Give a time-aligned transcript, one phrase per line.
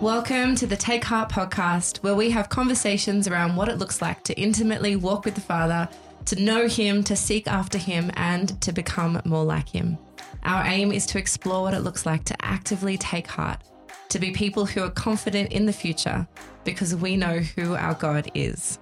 [0.00, 4.22] Welcome to the Take Heart podcast, where we have conversations around what it looks like
[4.24, 5.88] to intimately walk with the Father,
[6.26, 9.96] to know Him, to seek after Him, and to become more like Him.
[10.42, 13.62] Our aim is to explore what it looks like to actively take heart,
[14.10, 16.28] to be people who are confident in the future
[16.64, 18.78] because we know who our God is.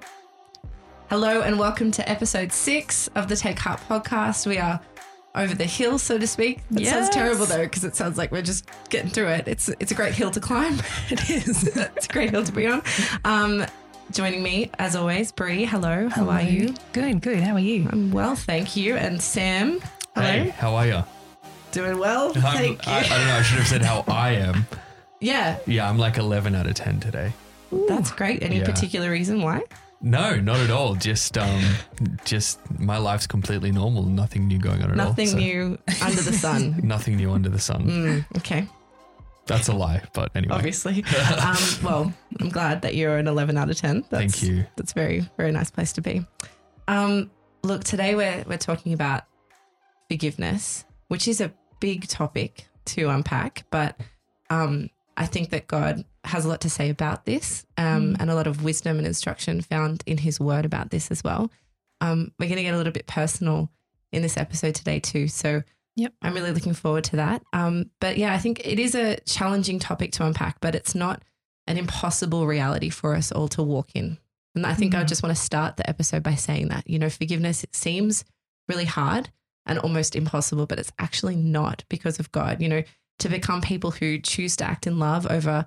[1.08, 4.46] Hello, and welcome to episode six of the Take Heart podcast.
[4.46, 4.80] We are
[5.34, 6.58] over the hill, so to speak.
[6.74, 6.90] It Yes.
[6.92, 9.46] sounds terrible though, because it sounds like we're just getting through it.
[9.46, 10.80] It's it's a great hill to climb.
[11.10, 11.76] it is.
[11.76, 12.82] it's a great hill to be on.
[13.24, 13.64] Um,
[14.10, 15.64] joining me, as always, Brie.
[15.64, 16.08] Hello.
[16.08, 16.74] How are you?
[16.92, 17.40] Good, good.
[17.40, 17.88] How are you?
[17.90, 18.96] I'm well, thank you.
[18.96, 19.80] And Sam.
[20.14, 20.26] Hello.
[20.26, 21.04] Hey, how are you?
[21.72, 22.32] Doing well.
[22.32, 22.92] Thank you.
[22.92, 23.34] I, I don't know.
[23.36, 24.66] I should have said how I am.
[25.20, 27.32] yeah, Yeah, I'm like 11 out of 10 today.
[27.86, 28.42] that's great.
[28.42, 28.64] Any Yeah.
[28.64, 29.62] particular reason why?
[30.02, 30.94] No, not at all.
[30.94, 31.62] Just, um,
[32.24, 34.02] just my life's completely normal.
[34.04, 35.06] Nothing new going on at all.
[35.08, 36.80] Nothing so- new under the sun.
[36.82, 37.86] Nothing new under the sun.
[37.86, 38.68] Mm, okay,
[39.46, 40.54] That's a lie, but anyway.
[40.54, 41.04] obviously.
[41.40, 44.04] um, well, I'm glad that you're an 11 out of 10.
[44.10, 44.66] That's, Thank you.
[44.76, 46.24] That's very, very nice place to be.
[46.88, 47.30] Um,
[47.62, 49.24] look, today we're we're talking about
[50.08, 53.98] forgiveness, which is a big topic to unpack, but
[54.50, 58.34] um, I think that God has a lot to say about this, um, and a
[58.34, 61.50] lot of wisdom and instruction found in His Word about this as well.
[62.00, 63.70] Um, we're going to get a little bit personal
[64.12, 65.62] in this episode today too, so
[65.98, 66.12] Yep.
[66.20, 67.42] I'm really looking forward to that.
[67.54, 71.22] Um, but yeah, I think it is a challenging topic to unpack, but it's not
[71.66, 74.18] an impossible reality for us all to walk in.
[74.54, 75.08] And I think I Mhm.
[75.08, 78.24] just want to start the episode by saying that, you know, forgiveness it seems
[78.68, 79.30] really hard
[79.64, 82.60] and almost impossible, but it's actually not because of God.
[82.60, 82.82] You know,
[83.20, 85.64] to become people who choose to act in love over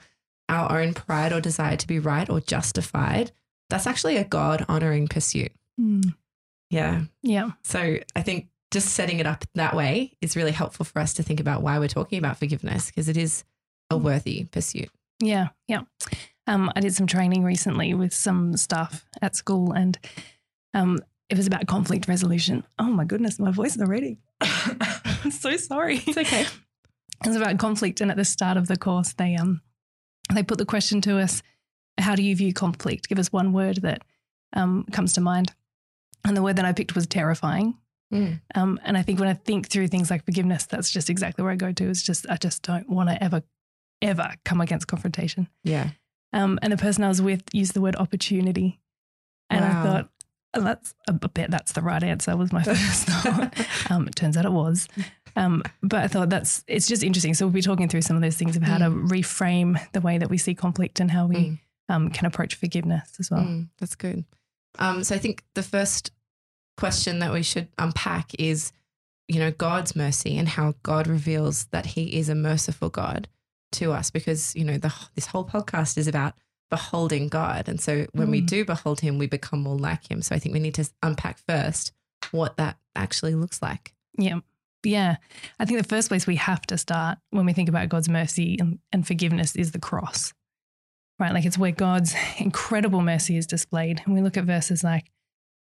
[0.50, 3.32] our own pride or desire to be right or justified,
[3.70, 5.52] that's actually a God honoring pursuit.
[6.70, 7.04] Yeah.
[7.24, 7.52] Yeah.
[7.64, 11.24] So I think just setting it up that way is really helpful for us to
[11.24, 13.44] think about why we're talking about forgiveness because it is
[13.90, 14.90] a worthy pursuit.
[15.22, 15.50] Yeah.
[15.68, 15.82] Yeah.
[16.48, 19.98] Um, I did some training recently with some staff at school and
[20.74, 22.64] um, it was about conflict resolution.
[22.78, 24.18] Oh my goodness, my voice is already.
[24.42, 26.02] I'm so sorry.
[26.06, 26.46] It's okay.
[27.22, 29.60] It was about conflict, and at the start of the course, they um
[30.38, 31.42] they put the question to us:
[31.98, 33.10] How do you view conflict?
[33.10, 34.04] Give us one word that
[34.54, 35.54] um, comes to mind.
[36.26, 37.78] And the word that I picked was terrifying.
[38.14, 38.42] Mm.
[38.56, 41.54] Um, and I think when I think through things like forgiveness, that's just exactly where
[41.54, 41.90] I go to.
[41.90, 43.44] It's just I just don't want to ever,
[44.02, 45.48] ever come against confrontation.
[45.64, 45.92] Yeah.
[46.34, 48.80] Um, and the person I was with used the word opportunity,
[49.50, 49.80] and Wow.
[49.80, 50.10] I thought
[50.56, 52.36] oh, that's I bet that's the right answer.
[52.36, 53.54] Was my first thought.
[53.92, 54.88] Um, it turns out it was.
[55.36, 57.34] Um, but I thought that's it's just interesting.
[57.34, 60.18] So we'll be talking through some of those things of how to reframe the way
[60.18, 61.60] that we see conflict and how we Mm.
[61.90, 63.42] um, can approach forgiveness as well.
[63.42, 64.26] Mm, that's good.
[64.78, 66.12] Um, so I think the first
[66.78, 68.72] question that we should unpack is,
[69.28, 73.28] you know, God's mercy and how God reveals that He is a merciful God
[73.74, 76.34] to us, because you know the this whole podcast is about
[76.72, 78.48] beholding God, and so when we Mm.
[78.48, 80.22] do behold Him, we become more like Him.
[80.22, 81.92] So I think we need to unpack first
[82.32, 83.94] what that actually looks like.
[84.18, 84.40] Yeah.
[84.84, 85.18] Yeah.
[85.60, 88.58] I think the first place we have to start when we think about God's mercy
[88.60, 90.34] and, and forgiveness is the cross,
[91.20, 91.34] right?
[91.34, 94.02] Like it's where God's incredible mercy is displayed.
[94.06, 95.12] And we look at verses like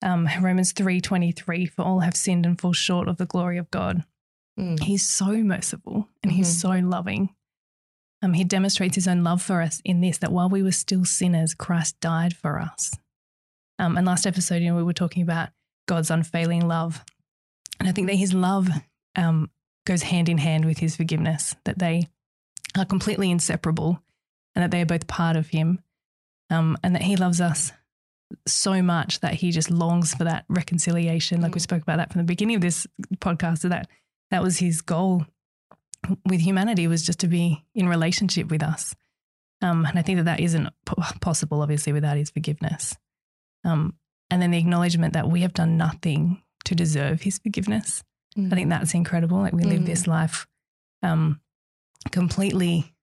[0.02, 4.04] um, Romans 3.23, for all have sinned and fall short of the glory of God.
[4.60, 4.80] Mm.
[4.82, 7.30] He's so merciful and he's so loving.
[8.22, 11.06] Um, he demonstrates his own love for us in this, that while we were still
[11.06, 12.92] sinners, Christ died for us.
[13.78, 15.50] Um, and last episode, you know, we were talking about
[15.88, 17.04] God's unfailing love.
[17.80, 18.70] And I think that his love
[19.16, 19.50] um,
[19.86, 22.08] goes hand in hand with his forgiveness, that they
[22.78, 24.02] are completely inseparable
[24.56, 25.80] and that they are both part of him.
[26.52, 27.72] Um, and that he loves us
[28.46, 31.42] so much that he just longs for that reconciliation.
[31.42, 31.64] Like we Mm.
[31.64, 32.86] spoke about that from the beginning of this
[33.18, 33.88] podcast, so that
[34.30, 35.26] that was his goal
[36.26, 38.96] with humanity was just to be in relationship with us.
[39.62, 42.96] Um, and I think that that isn't po- possible, obviously, without his forgiveness.
[43.64, 43.96] Um,
[44.30, 48.04] and then the acknowledgement that we have done nothing to deserve his forgiveness.
[48.38, 48.52] Mm.
[48.52, 49.38] I think that's incredible.
[49.40, 49.86] Like we live Mm.
[49.86, 50.48] this life
[51.04, 51.40] um,
[52.12, 52.94] completely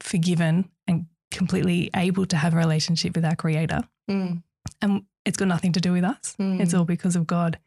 [0.00, 3.82] forgiven and completely able to have a relationship with our creator.
[4.10, 4.42] Mm.
[4.82, 6.34] And it's got nothing to do with us.
[6.38, 6.78] It's Mm.
[6.78, 7.58] all because of God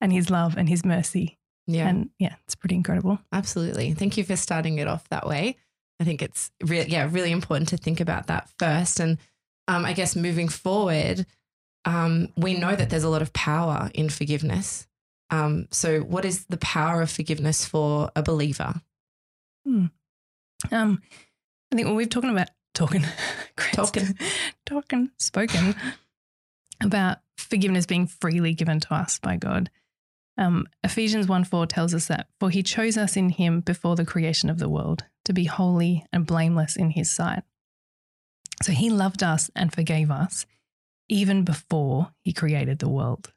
[0.00, 1.36] and his love and his mercy.
[1.66, 1.86] yeah.
[1.88, 3.20] And yeah, it's pretty incredible.
[3.32, 3.92] Absolutely.
[3.94, 5.56] Thank you for starting it off that way.
[6.00, 8.98] I think it's re- yeah, really important to think about that first.
[8.98, 9.18] And
[9.68, 11.26] um, I guess moving forward,
[11.84, 14.88] um, we know that there's a lot of power in forgiveness.
[15.30, 18.74] Um, so, what is the power of forgiveness for a believer?
[20.72, 21.02] Um,
[21.72, 23.04] I think when we've talking about talking,
[23.72, 24.18] Talking.
[24.66, 25.74] talking, spoken
[26.82, 29.70] about forgiveness being freely given to us by God.
[30.38, 34.06] Um, Ephesians 1 4 tells us that, for he chose us in him before the
[34.06, 37.42] creation of the world to be holy and blameless in his sight.
[38.62, 40.46] So he loved us and forgave us
[41.08, 43.32] even before he created the world.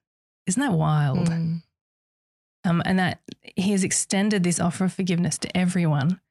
[0.47, 1.29] Isn't that wild?
[1.29, 1.63] Mm.
[2.65, 3.21] Um, and that
[3.55, 6.21] he has extended this offer of forgiveness to everyone.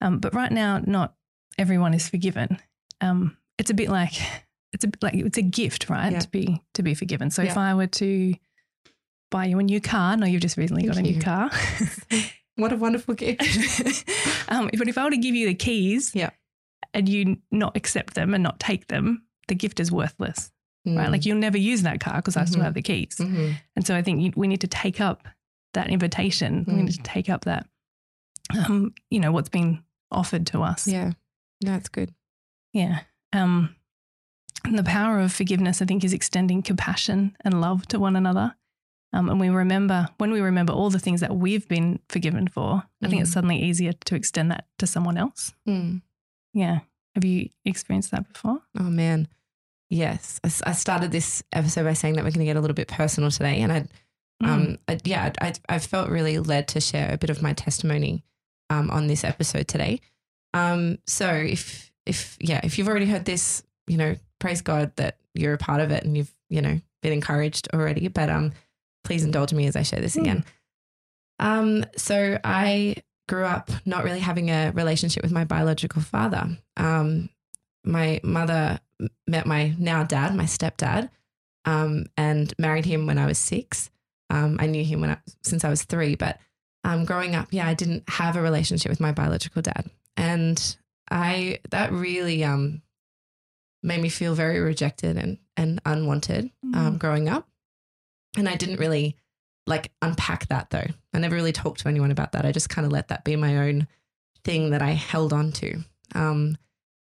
[0.00, 1.14] Um, but right now, not
[1.58, 2.58] everyone is forgiven.
[3.00, 4.12] Um, it's a bit like
[4.72, 6.12] it's a like it's a gift, right?
[6.12, 6.18] Yeah.
[6.20, 7.30] To be to be forgiven.
[7.30, 8.34] So if I were to
[9.30, 11.50] buy you a new car, no, you've just recently got a Thank new car.
[12.56, 13.40] What a wonderful gift.
[14.48, 16.30] um, but if I were to give you the keys, Yeah.
[16.92, 20.52] and you not accept them and not take them, the gift is worthless,
[20.86, 21.10] right?
[21.10, 22.64] Like you'll never use that car because I still Mhm.
[22.64, 23.16] have the keys.
[23.18, 23.54] Mhm.
[23.74, 25.26] And so I think we need to take up
[25.74, 26.64] that invitation.
[26.66, 26.84] We Mm.
[26.84, 27.66] need to take up that,
[28.56, 30.86] um, you know, what's been offered to us.
[30.86, 31.12] yeah,
[31.60, 32.14] that's good.
[32.72, 33.00] Yeah.
[33.32, 33.74] Um,
[34.64, 38.54] and the power of forgiveness, I think, is extending compassion and love to one another.
[39.14, 42.84] Um, and we remember, when we remember all the things that we've been forgiven for,
[43.02, 43.34] I think it's Mm.
[43.34, 45.52] suddenly easier to extend that to someone else.
[45.68, 46.02] Mm.
[46.54, 46.80] Yeah.
[47.14, 48.62] Have you experienced that before?
[48.78, 49.28] Oh man,
[49.90, 50.40] yes.
[50.44, 53.30] I started this episode by saying that we're going to get a little bit personal
[53.30, 53.86] today, and I,
[54.42, 54.48] Mm.
[54.48, 58.24] um, I, yeah, I, I felt really led to share a bit of my testimony,
[58.70, 60.00] um, on this episode today.
[60.54, 65.16] Um, so if if yeah, if you've already heard this, you know, praise God that
[65.34, 68.08] you're a part of it and you've you know been encouraged already.
[68.08, 68.52] But um,
[69.04, 70.20] please indulge me as I share this Mm.
[70.20, 70.44] again.
[71.38, 72.96] Um, so I
[73.28, 76.58] grew up not really having a relationship with my biological father.
[76.76, 77.30] Um,
[77.84, 78.78] my mother
[79.26, 81.08] met my now dad, my stepdad,
[81.64, 83.90] um, and married him when I was six.
[84.32, 86.38] Um, I knew him when I, since I was three, but
[86.84, 90.76] um, growing up, yeah, I didn't have a relationship with my biological dad, and
[91.10, 92.82] I that really um,
[93.82, 96.98] made me feel very rejected and and unwanted um, Mm.
[96.98, 97.46] growing up,
[98.36, 99.16] and I didn't really
[99.66, 100.86] like unpack that though.
[101.14, 102.44] I never really talked to anyone about that.
[102.46, 103.86] I just kind of let that be my own
[104.44, 105.84] thing that I held on to.
[106.14, 106.56] Um,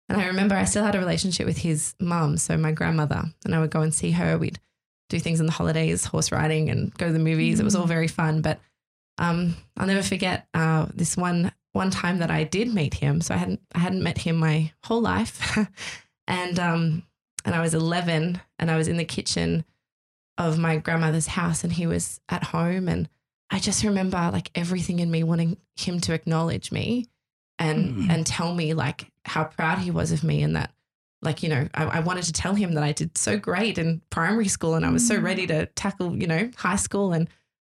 [0.09, 3.55] and I remember I still had a relationship with his mum, so my grandmother, and
[3.55, 4.37] I would go and see her.
[4.39, 4.59] We'd
[5.13, 7.61] do things in the holidays, horse riding, and go to the movies.
[7.61, 8.43] It was all very fun.
[8.43, 8.59] But
[9.19, 13.21] um, I'll never forget uh, this one one time that I did meet him.
[13.21, 15.57] So I hadn't I hadn't met him my whole life,
[16.27, 17.03] and um,
[17.45, 19.65] and I was eleven, and I was in the kitchen
[20.39, 23.09] of my grandmother's house, and he was at home, and
[23.51, 27.09] I just remember like everything in me wanting him to acknowledge me
[27.59, 28.11] and Mm.
[28.11, 30.73] and tell me like how proud he was of me and that
[31.23, 34.03] like you know I, I wanted to tell him that I did so great in
[34.11, 35.23] primary school and I was so Mm.
[35.23, 37.29] ready to tackle you know high school and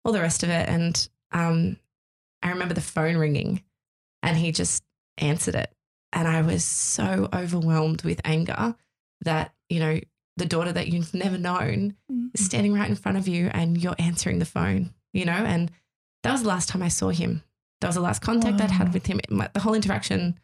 [0.03, 1.77] all the rest of it and um
[2.44, 3.63] I remember the phone ringing
[4.21, 4.83] and he just
[5.17, 5.73] answered it
[6.13, 8.75] and I was so overwhelmed with anger
[9.21, 9.99] that you know
[10.38, 12.29] the daughter that you've never known Mm.
[12.33, 15.31] is standing right in front of you and you're answering the phone, you know?
[15.33, 15.71] And
[16.23, 17.41] that was the last time I saw him.
[17.81, 19.19] That was the last contact I'd had with him.
[19.53, 20.39] The whole interaction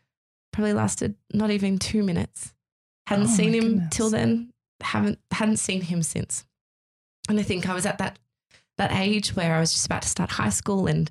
[0.51, 2.53] probably lasted not even two minutes.
[3.07, 3.95] Hadn't Oh seen him goodness.
[3.95, 4.51] till then.
[4.81, 6.45] Haven't hadn't seen him since.
[7.29, 8.19] And I think I was at that
[8.77, 11.09] that age where I was just about to start high school and,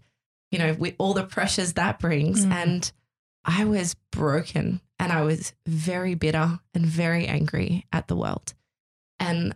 [0.50, 2.44] you know, with all the pressures that brings.
[2.44, 2.52] Mm.
[2.52, 2.92] And
[3.44, 8.52] I was broken and I was very bitter and very angry at the world.
[9.20, 9.54] And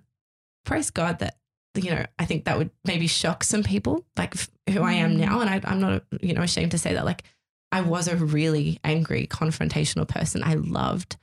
[0.64, 1.36] praise God that,
[1.74, 4.34] you know, I think that would maybe shock some people, like
[4.70, 5.19] who I am Mm.
[5.19, 5.40] now.
[5.40, 7.05] And I, I'm not, you know, ashamed to say that.
[7.05, 7.24] Like,
[7.72, 10.43] I was a really angry, confrontational person.
[10.44, 11.16] I loved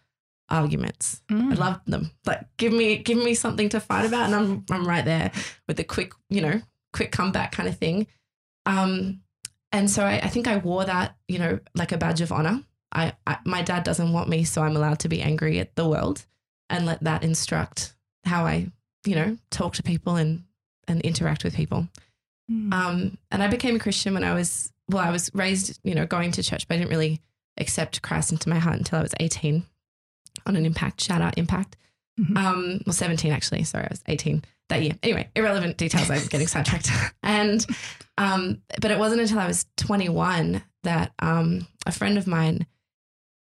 [0.53, 1.21] arguments.
[1.29, 2.11] I love them.
[2.25, 5.31] Like, give me, give me something to fight about, and I'm, I'm right there
[5.67, 6.61] with the quick, you know,
[6.93, 8.07] quick comeback kind of thing.
[8.65, 9.21] Um,
[9.71, 12.63] and so I, I think I wore that, you know, like a badge of honor.
[12.93, 15.87] I, I, my dad doesn't want me, so I'm allowed to be angry at the
[15.87, 16.25] world
[16.69, 18.71] and let that instruct how I,
[19.05, 20.43] you know, talk to people and
[20.87, 21.87] and interact with people.
[22.51, 22.73] Mm.
[22.73, 26.05] Um, and I became a Christian when I was well, I was raised, you know,
[26.05, 27.21] going to church, but I didn't really
[27.57, 29.65] accept Christ into my heart until I was 18
[30.45, 31.01] on an impact.
[31.01, 31.75] Shout out impact.
[32.19, 32.37] Mhm.
[32.37, 33.63] Um, well, 17 actually.
[33.63, 34.93] Sorry, I was 18 that year.
[35.03, 36.09] Anyway, irrelevant details.
[36.11, 36.89] I'm getting sidetracked.
[37.23, 37.65] And
[38.17, 42.67] um, but it wasn't until I was 21 that um, a friend of mine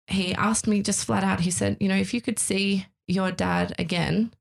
[0.07, 1.41] he asked me just flat out.
[1.41, 4.31] He said, you know, if you could see your dad again,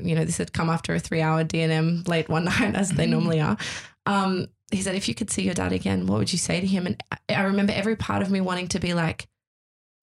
[0.00, 3.10] you know, this had come after a three-hour DNM late one night, as they Mhm.
[3.10, 3.56] normally are.
[4.06, 6.66] Um, he said, if you could see your dad again, what would you say to
[6.66, 6.86] him?
[6.86, 9.26] And I remember every part of me wanting to be like,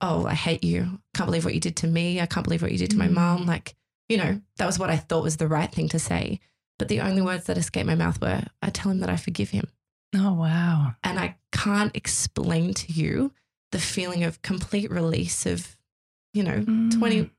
[0.02, 1.00] oh, I hate you.
[1.14, 2.22] Can't believe what you did to me.
[2.22, 3.14] I can't believe what you did to my Mm.
[3.14, 3.46] mom.
[3.46, 3.76] Like,
[4.08, 6.40] you know, that was what I thought was the right thing to say.
[6.78, 9.50] But the only words that escaped my mouth were, I tell him that I forgive
[9.50, 9.68] him.
[10.16, 10.96] Oh, wow.
[11.04, 13.34] And I can't explain to you
[13.72, 15.78] the feeling of complete release of,
[16.34, 16.98] you know, Mm.
[16.98, 17.30] 20,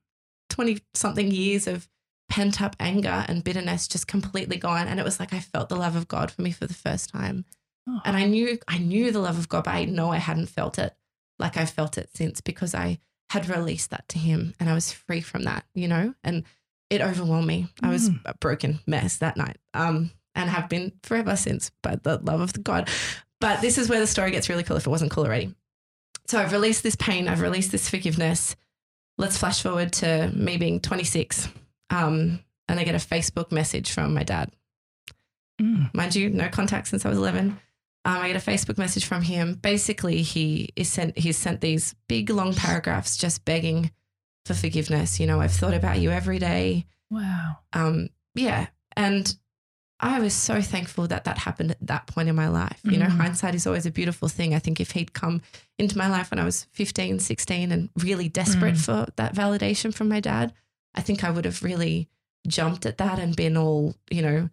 [0.50, 1.88] 20 something years of
[2.28, 4.86] pent up anger and bitterness just completely gone.
[4.86, 7.08] And it was like I felt the love of God for me for the first
[7.10, 7.44] time.
[7.88, 8.00] Oh.
[8.04, 10.78] And I knew I knew the love of God, but I know I hadn't felt
[10.78, 10.94] it
[11.40, 12.98] like I felt it since because I
[13.30, 16.14] had released that to him and I was free from that, you know?
[16.22, 16.44] And
[16.90, 17.68] it overwhelmed me.
[17.82, 18.20] I was Mm.
[18.24, 19.56] a broken mess that night.
[19.74, 22.88] Um, and have been forever since by the love of God.
[23.40, 25.54] But this is where the story gets really cool if it wasn't cool already.
[26.28, 28.54] So I've released this pain, I've released this forgiveness.
[29.18, 31.48] Let's flash forward to me being 26.
[31.90, 34.52] Um, and I get a Facebook message from my dad
[35.60, 35.92] Mm.
[35.94, 37.58] mind you, no contact since I was 11.
[38.04, 39.54] Um, I get a Facebook message from him.
[39.54, 43.90] Basically, he is sent he's sent these big long paragraphs just begging
[44.46, 45.20] for forgiveness.
[45.20, 46.86] You know, I've thought about you every day.
[47.10, 47.58] Wow.
[47.74, 49.36] Um, yeah, and
[50.02, 52.80] I was so thankful that that happened at that point in my life.
[52.84, 53.18] You know, Mhm.
[53.18, 54.54] hindsight is always a beautiful thing.
[54.54, 55.42] I think if he'd come
[55.78, 58.84] into my life when I was 15, 16 and really desperate Mm.
[58.84, 60.54] for that validation from my dad,
[60.94, 62.08] I think I would have really
[62.48, 64.48] jumped at that and been all, you know,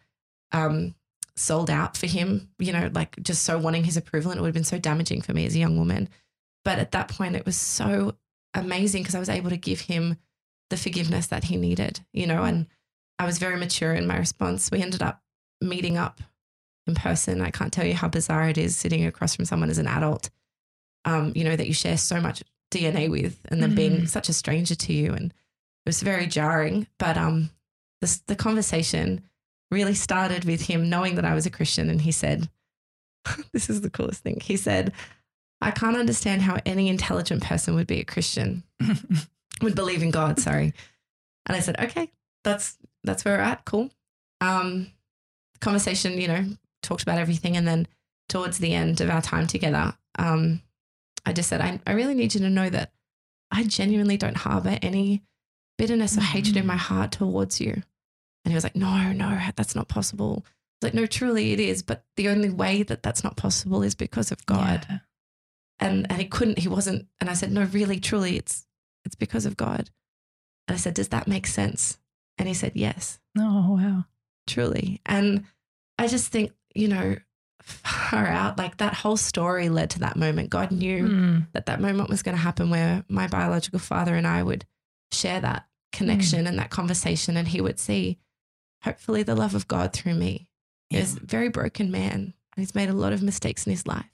[0.51, 0.95] um,
[1.37, 4.31] sold out for him, you know, like just so wanting his approval.
[4.31, 6.09] And it would have been so damaging for me as a young woman.
[6.65, 8.15] But at that point, it was so
[8.53, 10.17] amazing because I was able to give him
[10.69, 12.67] the forgiveness that he needed, you know, and
[13.19, 14.69] I was very mature in my response.
[14.71, 15.21] We ended up
[15.61, 16.19] meeting up
[16.87, 17.41] in person.
[17.41, 20.29] I can't tell you how bizarre it is sitting across from someone as an adult,
[21.05, 24.09] um, you know, that you share so much DNA with and then being Mhm.
[24.09, 25.13] such a stranger to you.
[25.13, 26.87] And it was very jarring.
[26.99, 27.49] But um,
[28.01, 29.23] this, the conversation
[29.71, 31.89] really started with him knowing that I was a Christian.
[31.89, 32.49] And he said,
[33.53, 34.39] This is the coolest thing.
[34.41, 34.93] He said,
[35.61, 38.63] I can't understand how any intelligent person would be a Christian,
[39.61, 40.73] would believe in God, sorry.
[41.45, 42.11] And I said, Okay,
[42.43, 43.65] that's that's where we're at.
[43.65, 43.89] Cool.
[44.41, 44.91] Um,
[45.59, 46.45] conversation, you know,
[46.83, 47.57] talked about everything.
[47.57, 47.87] And then
[48.29, 50.61] towards the end of our time together, um,
[51.25, 52.91] I just said, I, I really need you to know that
[53.51, 55.23] I genuinely don't harbor any
[55.77, 57.83] bitterness or hatred in my heart towards you.
[58.47, 60.45] And he was like, No, no, that's not possible.
[60.81, 61.83] Like, No, truly it is.
[61.83, 64.85] But the only way that that's not possible is because of God.
[64.89, 64.99] Yeah.
[65.81, 67.07] And and he couldn't, he wasn't.
[67.19, 68.65] And I said, No, really, truly, it's
[69.03, 69.89] it's because of God.
[70.69, 71.97] And I said, Does that make sense?
[72.37, 74.05] And he said, Yes Oh, wow.
[74.47, 75.01] truly.
[75.05, 75.43] And
[75.99, 77.17] I just think, you know,
[77.61, 80.49] far out, like that whole story led to that moment.
[80.51, 81.47] God knew Mm.
[81.51, 84.65] that that moment was going to happen where my biological father and I would
[85.11, 88.19] share that connection and that conversation, and he would see,
[88.87, 90.47] hopefully, the love of God through me.
[90.89, 90.99] Yeah.
[90.99, 94.05] He's a very broken man, he's made a lot of mistakes in his life.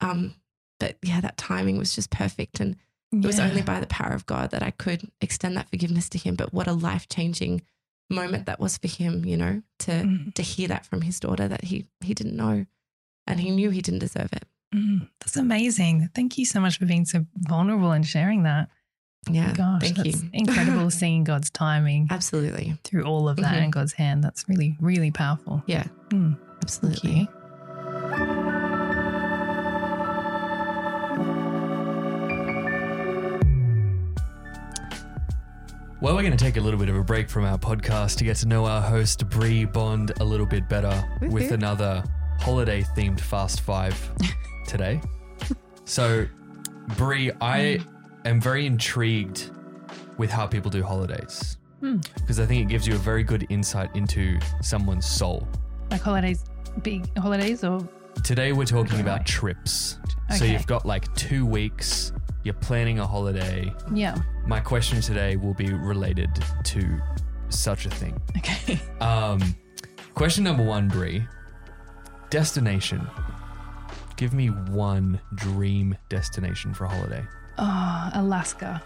[0.00, 0.34] Um,
[0.78, 2.76] but yeah, that timing was just perfect, and
[3.12, 6.18] it was only by the power of God that I could extend that forgiveness to
[6.18, 6.34] him.
[6.34, 7.62] But what a life changing
[8.10, 10.34] moment that was for him, you know, to Mm.
[10.34, 12.66] to hear that from his daughter that he he didn't know,
[13.26, 14.44] and he knew he didn't deserve it.
[14.74, 15.08] Mm.
[15.20, 16.10] That's amazing.
[16.14, 18.68] Thank you so much for being so vulnerable and sharing that.
[19.28, 20.30] Yeah, Gosh, thank that's you.
[20.32, 23.62] incredible seeing God's timing Absolutely, through all of that Mhm.
[23.64, 24.22] and God's hand.
[24.22, 25.62] That's really, really powerful.
[25.66, 26.36] yeah, Mm.
[26.36, 27.28] Thank absolutely.
[27.30, 28.36] you.
[36.02, 38.24] Well, we're going to take a little bit of a break from our podcast to
[38.24, 42.04] get to know our host, Bree Bond, a little bit better with another
[42.38, 43.98] holiday themed Fast Five
[44.66, 45.00] today.
[45.86, 46.26] so,
[46.96, 47.80] Bree, I
[48.28, 49.50] am very intrigued
[50.18, 51.98] with how people do holidays Hmm.
[52.16, 55.46] because I think it gives you a very good insight into someone's soul.
[55.90, 56.44] Like holidays,
[56.82, 57.86] big holidays or
[58.24, 59.98] Today, we're talking about trips.
[60.30, 60.52] So, Okay.
[60.52, 62.12] you've got like two weeks,
[62.44, 63.72] you're planning a holiday.
[63.92, 64.16] yeah.
[64.46, 66.30] My question today will be related
[66.64, 66.98] to
[67.50, 68.18] such a thing.
[68.38, 68.80] Okay.
[69.02, 69.54] Um,
[70.14, 71.26] question number one, Brie.
[72.30, 73.06] Destination.
[74.16, 77.22] Give me one dream destination for a holiday.
[77.58, 78.82] Oh, Alaska.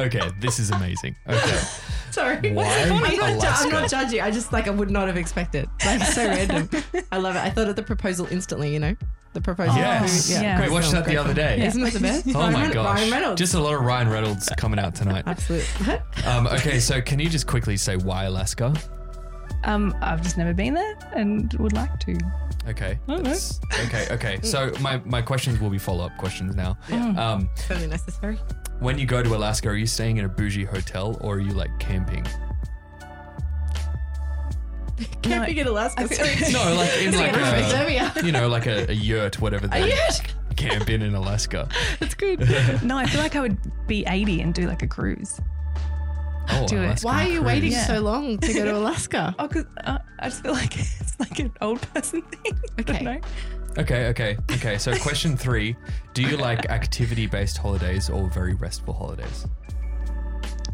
[0.00, 1.14] Okay, this is amazing.
[1.28, 1.60] Okay,
[2.10, 4.20] Sorry, Why I'm not, ju- I'm not judging.
[4.22, 5.68] I just like I would not have expected.
[5.84, 6.68] Like so random.
[7.12, 7.40] I love it.
[7.40, 8.72] I thought of the proposal instantly.
[8.72, 8.96] You know,
[9.34, 9.76] the proposal.
[9.76, 10.30] yes.
[10.30, 10.56] yeah.
[10.56, 11.64] Great, watched that the other day.
[11.66, 12.26] Isn't it the best?
[12.34, 12.98] Oh Ryan my Ren- gosh.
[12.98, 13.38] Ryan Reynolds.
[13.38, 15.24] Just a lot of Ryan Reynolds coming out tonight.
[15.26, 15.98] Absolutely.
[16.24, 18.72] Um, okay, so can you just quickly say why Alaska?
[19.64, 22.12] Um, I've just never been there and would like to.
[22.68, 22.98] Okay.
[23.08, 23.22] Okay.
[23.22, 24.38] that's- Okay, okay.
[24.42, 26.76] So my, my questions will be follow up questions now.
[26.88, 27.16] Mm.
[27.18, 28.38] Um, totally necessary.
[28.80, 31.52] when you go to Alaska, are you staying in a bougie hotel or are you
[31.52, 32.26] like camping?
[35.22, 36.02] Camping in Alaska.
[36.52, 38.12] No, like in like a, Serbia.
[38.24, 40.20] you know, like a, a yurt, whatever they Yes,
[40.56, 41.68] camp in in Alaska.
[42.00, 42.40] that's good.
[42.82, 45.40] No, I feel like I would be 80 and do like a cruise.
[46.52, 47.00] Oh, Do it.
[47.02, 47.46] Why are you cruise.
[47.46, 47.86] waiting Yeah.
[47.86, 49.34] so long to go to Alaska?
[49.38, 52.58] Oh, because uh, I just feel like it's like an old person thing.
[52.78, 53.04] I don't Okay.
[53.04, 53.20] know.
[53.78, 54.78] Okay, okay, okay.
[54.78, 55.76] So question three:
[56.12, 59.46] Do you like activity-based holidays or very restful holidays?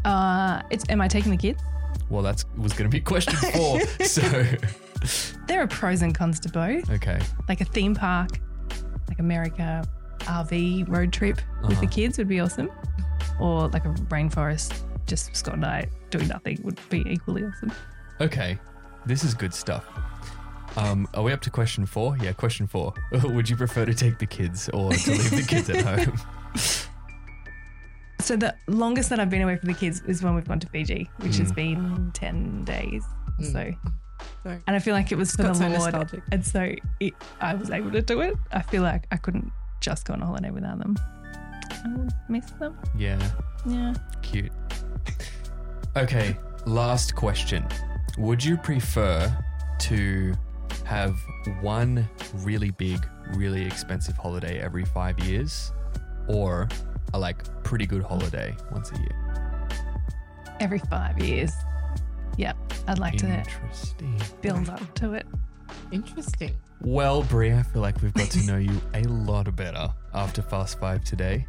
[0.05, 1.61] Uh, it's am I taking the kids?
[2.09, 3.81] Well, that was going to be question four.
[4.05, 4.45] so,
[5.47, 6.89] There are pros and cons to both.
[6.89, 7.19] okay.
[7.49, 8.39] Like a theme park,
[9.09, 9.83] like America
[10.21, 11.87] RV road trip with the Uh-huh.
[11.91, 12.69] kids would be awesome.
[13.39, 14.73] Or like a rainforest,
[15.07, 17.71] just Scott and I doing nothing would be equally awesome.
[18.21, 18.57] Okay.
[19.05, 19.85] This is good stuff.
[20.75, 22.17] Um, are we up to question four?
[22.21, 22.93] Yeah, question four.
[23.23, 26.19] Would you prefer to take the kids or to leave the kids at home?
[28.19, 30.67] So the longest that I've been away from the kids is when we've gone to
[30.67, 31.55] Fiji, which has Mm.
[31.55, 33.05] been ten days.
[33.39, 33.45] Mm.
[33.53, 33.73] So,
[34.43, 34.59] Sorry.
[34.67, 36.23] and I feel like it was for got the so Lord, nostalgic.
[36.31, 38.35] and so it, I was able to do it.
[38.51, 40.97] I feel like I couldn't just go on a holiday without them.
[41.85, 42.77] I would miss them.
[42.97, 43.19] Yeah,
[43.65, 43.93] Yeah.
[44.23, 44.51] cute.
[45.97, 46.37] Okay,
[46.67, 47.65] last question.
[48.19, 49.35] Would you prefer
[49.79, 50.35] to
[50.83, 51.19] have
[51.59, 55.71] one really big, really expensive holiday every five years
[56.27, 56.69] or
[57.15, 59.67] a like pretty good holiday once a year?
[60.59, 61.51] Every five years.
[62.37, 62.53] Yeah.
[62.87, 64.21] I'd like to Interesting.
[64.41, 65.25] build up to it.
[65.91, 66.55] Interesting.
[66.79, 70.79] Well, Brie, I feel like we've got to know you a lot better after Fast
[70.79, 71.47] Five today.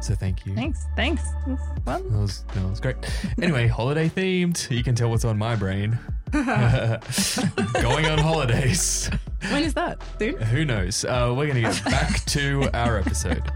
[0.00, 0.54] So thank you.
[0.54, 0.86] Thanks.
[0.96, 1.22] Thanks.
[1.46, 2.08] It's fun.
[2.10, 2.96] That was, that was great.
[3.40, 4.70] Anyway, holiday themed.
[4.70, 5.98] You can tell what's on my brain.
[6.32, 9.10] Going on holidays.
[9.50, 10.02] When is that?
[10.18, 10.36] Soon?
[10.42, 11.04] Who knows?
[11.04, 13.50] Uh, we're going to get back to our episode.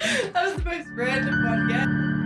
[0.00, 2.17] that was the most random one yet.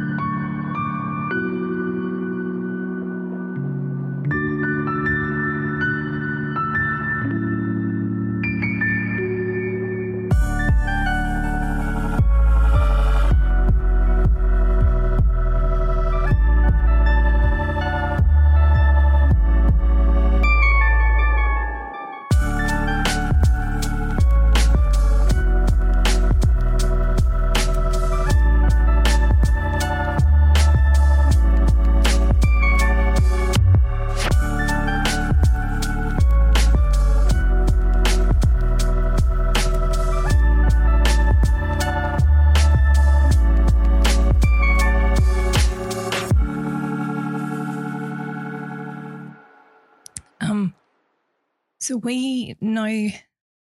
[51.93, 53.09] So we know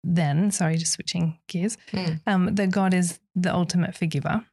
[0.04, 2.22] then, sorry, just switching gears, Mm.
[2.28, 4.46] um, that God is the ultimate forgiver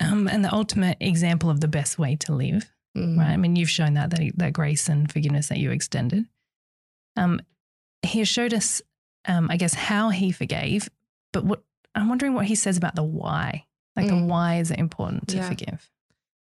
[0.00, 3.18] um, and the ultimate example of the best way to live, Mm.
[3.18, 3.30] right?
[3.30, 6.26] I mean, you've shown that, that, that grace and forgiveness that you extended.
[7.16, 7.40] Um,
[8.02, 8.80] he has showed us,
[9.26, 10.88] um, I guess, how he forgave,
[11.32, 11.62] but what
[11.94, 13.66] I'm wondering what he says about the why.
[13.96, 14.26] Like the Mm.
[14.26, 15.48] why is it important to Yeah.
[15.48, 15.90] forgive?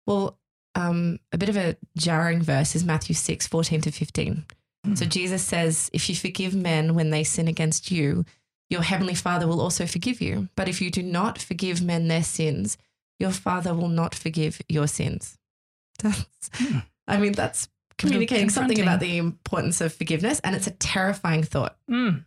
[0.07, 0.39] Well,
[0.75, 4.47] um, a bit of a jarring verse is Matthew 6, 14 to 15.
[4.95, 8.25] So Jesus says, If you forgive men when they sin against you,
[8.71, 10.49] your heavenly Father will also forgive you.
[10.57, 12.77] But if you do not forgive men their sins,
[13.19, 15.39] your Father will not forgive your sins.
[16.03, 16.79] That's, Hmm.
[17.09, 17.69] I mean, that's
[17.99, 20.41] communicating something about the importance of forgiveness.
[20.41, 22.25] And it's a terrifying thought Mm.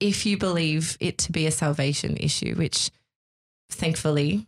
[0.00, 2.90] if you believe it to be a salvation issue, which
[3.70, 4.46] thankfully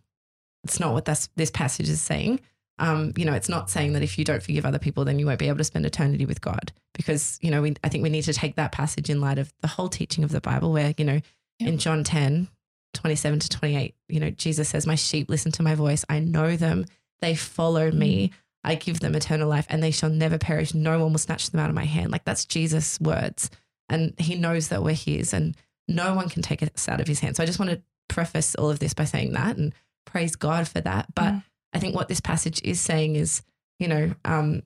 [0.65, 2.41] it's not what this, this passage is saying.
[2.79, 5.27] Um, you know, it's not saying that if you don't forgive other people, then you
[5.27, 6.73] won't be able to spend eternity with God.
[6.95, 9.53] Because, you know, we, I think we need to take that passage in light of
[9.61, 11.21] the whole teaching of the Bible, where, you know,
[11.59, 11.69] Yeah.
[11.69, 12.49] in John 10,
[12.95, 16.05] 27 to 28, you know, Jesus says, My sheep listen to my voice.
[16.09, 16.85] I know them.
[17.21, 18.31] They follow me.
[18.65, 20.75] I give them eternal life and they shall never perish.
[20.75, 22.11] No one will snatch them out of my hand.
[22.13, 23.51] Like that's Jesus' words.
[23.89, 27.21] And he knows that we're his and no one can take us out of his
[27.21, 27.37] hand.
[27.37, 29.73] So I just want to preface all of this by saying that and
[30.05, 31.07] praise God for that.
[31.15, 31.43] But Mm.
[31.73, 33.43] I think what this passage is saying is,
[33.79, 34.63] you know, um,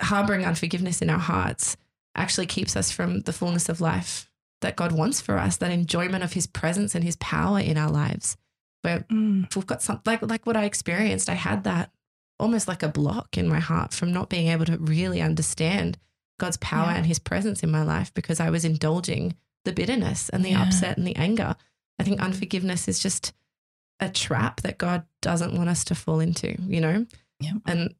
[0.00, 1.76] harboring unforgiveness in our hearts
[2.14, 6.24] actually keeps us from the fullness of life that God wants for us, that enjoyment
[6.24, 8.36] of his presence and his power in our lives.
[8.82, 9.46] Where Mm.
[9.46, 11.92] if we've got something like like what I experienced, I had that
[12.40, 15.98] almost like a block in my heart from not being able to really understand
[16.38, 16.96] God's power Yeah.
[16.98, 20.62] and his presence in my life because I was indulging the bitterness and the Yeah.
[20.62, 21.56] upset and the anger.
[21.98, 23.32] I think unforgiveness is just
[24.00, 27.06] a trap that God doesn't want us to fall into, you know?
[27.40, 27.54] Yeah.
[27.66, 27.94] And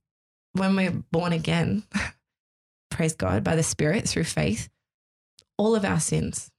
[0.52, 1.84] when we're born again,
[2.90, 4.68] praise God, by the Spirit through faith,
[5.56, 6.50] all of our sins,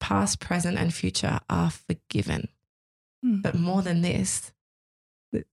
[0.00, 2.48] past, present, and future, are forgiven.
[3.24, 3.42] Mm.
[3.42, 4.52] But more than this,
[5.32, 5.44] the,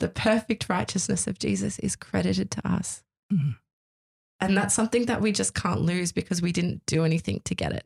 [0.00, 3.02] the perfect righteousness of Jesus is credited to us.
[3.32, 3.56] Mhm.
[4.40, 7.72] And that's something that we just can't lose because we didn't do anything to get
[7.72, 7.84] it.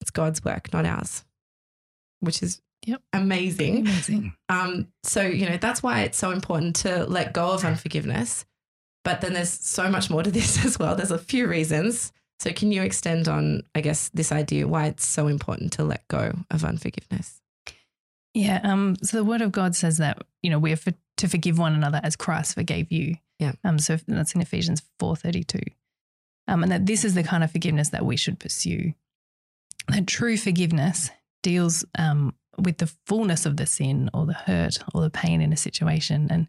[0.00, 1.24] It's God's work, not ours,
[2.20, 3.02] which is Yep.
[3.12, 3.78] amazing.
[3.80, 4.32] Amazing.
[4.48, 8.44] Um, so, you know, that's why it's so important to let go of unforgiveness.
[9.04, 10.96] But then there's so much more to this as well.
[10.96, 12.12] There's a few reasons.
[12.40, 16.06] So, can you extend on, I guess, this idea why it's so important to let
[16.08, 17.40] go of unforgiveness?
[18.34, 18.60] Yeah.
[18.62, 21.74] Um, so the word of God says that, you know, we're for, to forgive one
[21.74, 23.16] another as Christ forgave you.
[23.38, 23.52] Yeah.
[23.64, 25.72] Um, so that's in Ephesians 4.32.
[26.46, 28.94] Um, and that this is the kind of forgiveness that we should pursue.
[29.88, 31.10] That true forgiveness
[31.42, 35.52] deals um, with the fullness of the sin or the hurt or the pain in
[35.52, 36.26] a situation.
[36.30, 36.46] And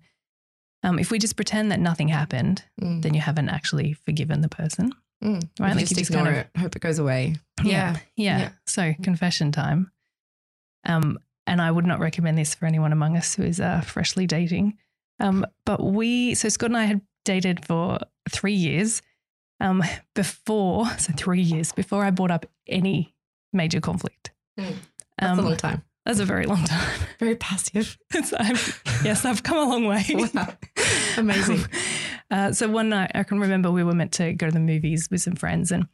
[0.84, 3.02] um, if we just pretend that nothing happened, Mm.
[3.02, 4.92] then you haven't actually forgiven the person.
[5.24, 5.48] Mm.
[5.60, 7.36] Right, you like just you just ignore kind of- it, hope it goes away.
[7.64, 7.98] Yeah.
[8.16, 8.40] Yeah.
[8.40, 8.50] Yeah.
[8.66, 9.92] So confession time.
[10.86, 14.26] Um, and I would not recommend this for anyone among us who is uh, freshly
[14.28, 14.78] dating.
[15.20, 19.02] Um, but we, so Scott and I had dated for three years
[19.60, 19.84] um,
[20.16, 23.14] before, so three years before I brought up any
[23.52, 24.32] major conflict.
[24.58, 24.76] Mm.
[25.20, 25.84] That's a long time.
[26.10, 26.90] That's a very long time.
[27.20, 27.96] Very passive.
[28.26, 30.04] So I've- yes, I've come a long way.
[30.34, 30.48] Wow.
[31.18, 31.60] Amazing.
[32.32, 35.08] Uh, so one night, I can remember we were meant to go to the movies
[35.12, 35.86] with some friends, and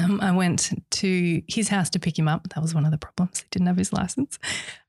[0.00, 2.50] um, I went to his house to pick him up.
[2.54, 4.38] That was one of the problems; he didn't have his license.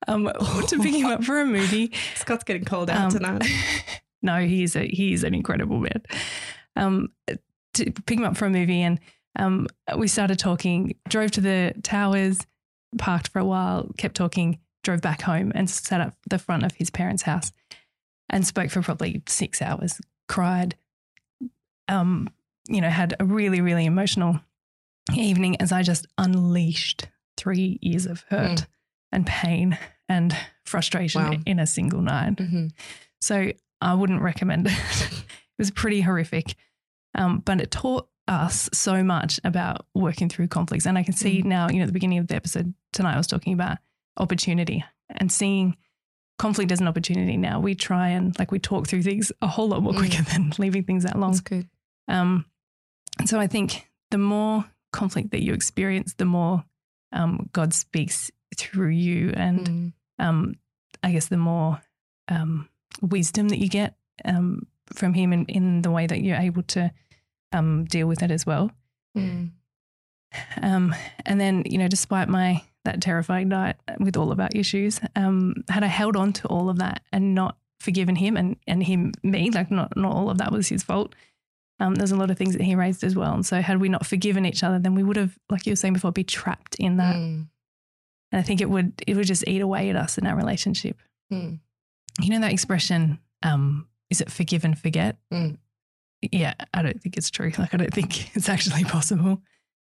[0.07, 0.25] Um,
[0.67, 1.91] to pick him up for a movie.
[2.13, 3.43] Scott's getting called Um, out tonight.
[4.21, 6.03] no, he's a he's an incredible man.
[6.75, 7.07] Um,
[7.73, 8.99] to pick him up for a movie, and
[9.39, 9.65] um,
[9.97, 10.93] we started talking.
[11.09, 12.37] Drove to the towers,
[12.97, 14.59] parked for a while, kept talking.
[14.83, 17.53] Drove back home and sat at the front of his parents' house,
[18.29, 20.01] and spoke for probably six hours.
[20.27, 20.75] Cried,
[21.87, 22.29] um,
[22.67, 24.39] you know, had a really really emotional
[25.15, 28.67] evening as I just unleashed three years of hurt Mm.
[29.11, 29.77] and pain
[30.09, 31.33] and frustration Wow.
[31.45, 32.35] in a single night.
[32.37, 32.71] Mhm.
[33.21, 33.51] So
[33.81, 34.73] I wouldn't recommend it.
[35.11, 35.25] it
[35.57, 36.55] was pretty horrific.
[37.15, 40.85] Um, but it taught us so much about working through conflicts.
[40.85, 41.45] And I can see Mm.
[41.45, 43.77] now, you know, at the beginning of the episode tonight, I was talking about
[44.17, 45.75] opportunity and seeing
[46.39, 47.59] conflict as an opportunity now.
[47.59, 49.97] We try and like we talk through things a whole lot more Mm.
[49.97, 51.31] quicker than leaving things that long.
[51.31, 51.67] That's good.
[52.07, 52.45] Um,
[53.19, 56.63] and so I think the more conflict that you experience, the more
[57.11, 59.31] um, God speaks through you.
[59.35, 59.93] And Mm.
[60.19, 60.55] um,
[61.03, 61.81] I guess the more
[62.29, 62.69] um,
[63.01, 66.91] wisdom that you get um, from him in, in the way that you're able to
[67.53, 68.71] um, deal with it as well.
[69.17, 69.51] Mm.
[70.61, 74.99] Um, and then, you know, despite my that terrifying night with all of our issues,
[75.15, 78.83] um, had I held on to all of that and not forgiven him and and
[78.83, 81.15] him me, like not not all of that was his fault.
[81.79, 83.33] Um, there's a lot of things that he raised as well.
[83.33, 85.75] And so had we not forgiven each other, then we would have, like you were
[85.75, 87.15] saying before, be trapped in that.
[87.15, 87.47] Mm.
[88.31, 90.97] And I think it would it would just eat away at us in our relationship.
[91.31, 91.59] Mm.
[92.19, 95.17] You know that expression, um, is it forgive and forget?
[95.31, 95.57] Mm.
[96.31, 97.51] Yeah, I don't think it's true.
[97.57, 99.41] Like I don't think it's actually possible.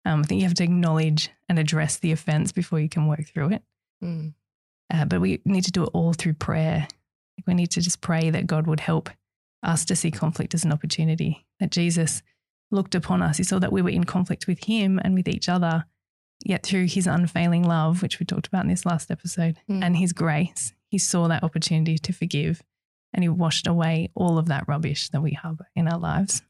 [0.04, 3.26] Um, I think you have to acknowledge and address the offense before you can work
[3.26, 3.62] through it.
[4.02, 4.34] Mm.
[4.92, 6.86] Uh, but we need to do it all through prayer.
[7.38, 9.10] Like we need to just pray that God would help
[9.62, 11.46] us to see conflict as an opportunity.
[11.60, 12.22] That Jesus
[12.70, 13.36] looked upon us.
[13.36, 15.84] He saw that we were in conflict with Him and with each other.
[16.42, 19.84] Yet through His unfailing love, which we talked about in this last episode, Mm.
[19.84, 22.62] and His grace, He saw that opportunity to forgive,
[23.12, 26.42] and He washed away all of that rubbish that we harbor in our lives.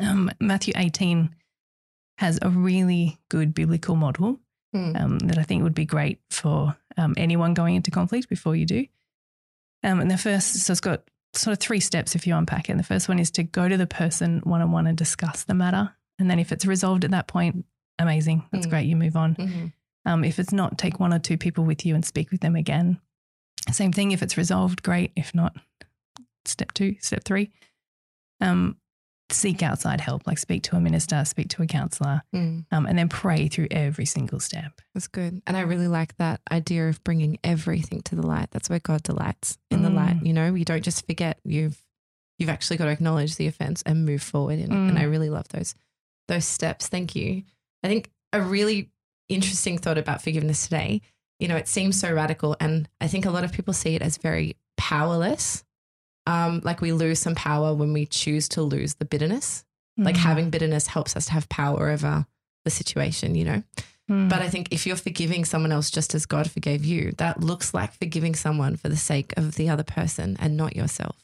[0.00, 1.34] Um, Matthew 18
[2.18, 4.38] has a really good biblical model
[4.72, 5.00] Mm.
[5.00, 8.64] um, that I think would be great for um, anyone going into conflict before you
[8.64, 8.86] do.
[9.82, 11.02] Um, and the first, so it's got
[11.34, 12.72] sort of three steps if you unpack it.
[12.72, 15.42] And the first one is to go to the person one on one and discuss
[15.42, 15.92] the matter.
[16.20, 17.64] And then if it's resolved at that point,
[17.98, 18.44] amazing.
[18.52, 18.70] That's Mm.
[18.70, 18.86] great.
[18.86, 19.34] You move on.
[19.34, 19.72] Mhm.
[20.06, 22.54] Um, if it's not, take one or two people with you and speak with them
[22.54, 23.00] again.
[23.72, 24.12] Same thing.
[24.12, 25.12] If it's resolved, great.
[25.16, 25.56] If not,
[26.44, 27.50] step two, step three.
[28.40, 28.76] Um,
[29.30, 32.64] seek outside help, like speak to a minister, speak to a counselor, Mm.
[32.72, 34.80] um, and then pray through every single step.
[34.92, 35.40] That's good.
[35.46, 38.50] And I really like that idea of bringing everything to the light.
[38.50, 39.94] That's where God delights in the Mm.
[39.94, 40.22] light.
[40.26, 41.80] You know, you don't just forget you've
[42.38, 44.88] you've actually got to acknowledge the offense and move forward in it.
[44.88, 45.00] And Mm.
[45.00, 45.74] I really love those
[46.26, 46.88] those steps.
[46.88, 47.42] Thank you.
[47.84, 48.90] I think a really
[49.28, 51.02] interesting thought about forgiveness today,
[51.40, 54.02] you know, it seems so radical and I think a lot of people see it
[54.02, 55.64] as very powerless.
[56.26, 59.64] Um, like we lose some power when we choose to lose the bitterness.
[59.96, 60.18] Like Mm.
[60.18, 62.26] having bitterness helps us to have power over
[62.64, 63.62] the situation, you know.
[64.10, 64.28] Mm.
[64.28, 67.72] But I think if you're forgiving someone else just as God forgave you, that looks
[67.74, 71.16] like forgiving someone for the sake of the other person and not yourself.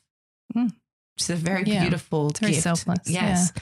[0.54, 0.70] Mm.
[1.14, 1.80] Which is a very Yeah.
[1.82, 2.62] beautiful very gift.
[2.64, 3.52] selfless, Yes.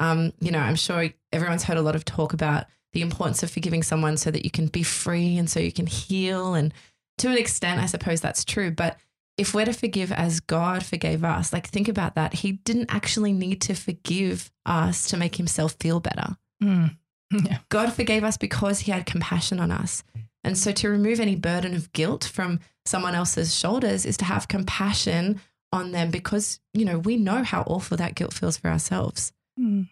[0.00, 3.50] Um, you know, I'm sure everyone's heard a lot of talk about the importance of
[3.50, 6.54] forgiving someone so that you can be free and so you can heal.
[6.54, 6.72] And
[7.18, 8.70] to an extent, I suppose that's true.
[8.70, 8.98] But
[9.36, 12.34] if we're to forgive as God forgave us, like think about that.
[12.34, 16.36] He didn't actually need to forgive us to make himself feel better.
[16.62, 16.96] Mm.
[17.30, 17.58] Yeah.
[17.68, 20.02] God forgave us because he had compassion on us.
[20.44, 24.48] And so to remove any burden of guilt from someone else's shoulders is to have
[24.48, 25.38] compassion
[25.70, 29.32] on them because, you know, we know how awful that guilt feels for ourselves.
[29.60, 29.88] Mm.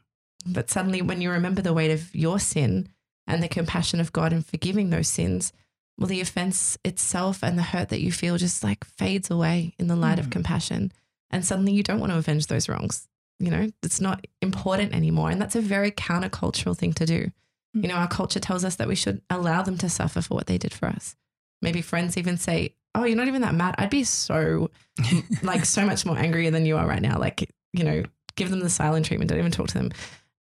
[0.46, 2.88] But suddenly when you remember the weight of your sin
[3.26, 5.52] and the compassion of God in forgiving those sins,
[5.98, 9.86] well, the offense itself and the hurt that you feel just like fades away in
[9.88, 10.32] the light of Mm.
[10.32, 10.92] compassion.
[11.30, 13.08] And suddenly you don't want to avenge those wrongs.
[13.38, 15.30] You know, it's not important anymore.
[15.30, 17.32] And that's a very countercultural thing to do.
[17.76, 17.82] Mm.
[17.82, 20.46] You know, our culture tells us that we should allow them to suffer for what
[20.46, 21.16] they did for us.
[21.62, 23.74] Maybe friends even say, Oh, you're not even that mad.
[23.76, 24.70] I'd be so,
[25.42, 27.18] like, so much more angrier than you are right now.
[27.18, 28.02] Like, you know,
[28.36, 29.28] give them the silent treatment.
[29.28, 29.90] Don't even talk to them.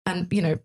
[0.06, 0.58] And, you know,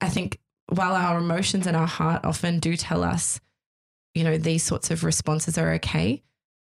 [0.00, 3.40] I think while our emotions and our heart often do tell us,
[4.14, 6.22] you know, these sorts of responses are okay,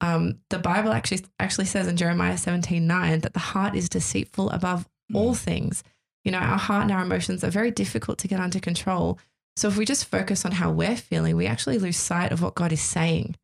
[0.02, 4.50] um, the Bible actually actually says in Jeremiah 17 9 that the heart is deceitful
[4.50, 5.84] above all things.
[6.26, 9.20] You know, our heart and our emotions are very difficult to get under control.
[9.56, 12.56] So if we just focus on how we're feeling, we actually lose sight of what
[12.56, 13.36] God is saying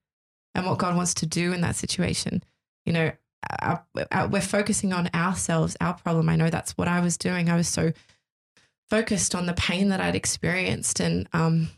[0.56, 2.44] and what God wants to do in that situation.
[2.86, 3.12] You know,
[3.62, 6.30] our, our, we're focusing on ourselves, our problem.
[6.30, 7.50] I know that's what I was doing.
[7.50, 7.94] I was so
[8.90, 11.70] focused on the pain that I'd experienced and um,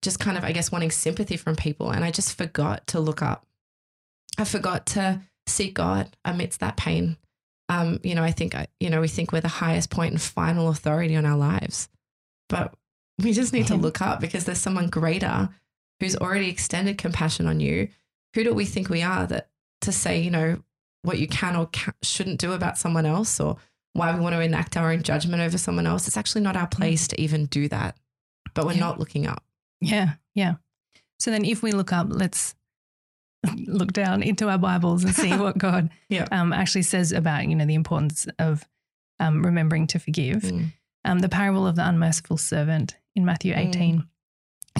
[0.00, 1.90] just kind of, I guess, wanting sympathy from people.
[1.90, 3.46] And I just forgot to look up.
[4.38, 7.16] I forgot to seek God amidst that pain.
[7.68, 10.22] Um, you know, I think, I- you know, we think we're the highest point and
[10.22, 11.88] final authority on our lives,
[12.48, 12.74] but
[13.18, 15.48] we just need to look up because there's someone greater
[16.00, 17.88] who's already extended compassion on you.
[18.34, 19.48] Who do we think we are that
[19.82, 20.62] to say, you know,
[21.02, 23.56] what you can or ca shouldn't do about someone else or
[23.94, 26.06] why we want to enact our own judgment over someone else?
[26.08, 27.96] It's actually not our place to even do that,
[28.54, 28.80] but we're Yeah.
[28.80, 29.42] not looking up.
[29.80, 30.54] Yeah, yeah.
[31.18, 32.54] So then, if we look up, let's
[33.66, 36.26] look down into our Bibles and see what God Yeah.
[36.30, 38.64] um, actually says about you know the importance of
[39.20, 40.42] um, remembering to forgive.
[40.42, 40.72] Mm.
[41.04, 43.68] Um, the parable of the unmerciful servant in Matthew Mm.
[43.68, 44.04] 18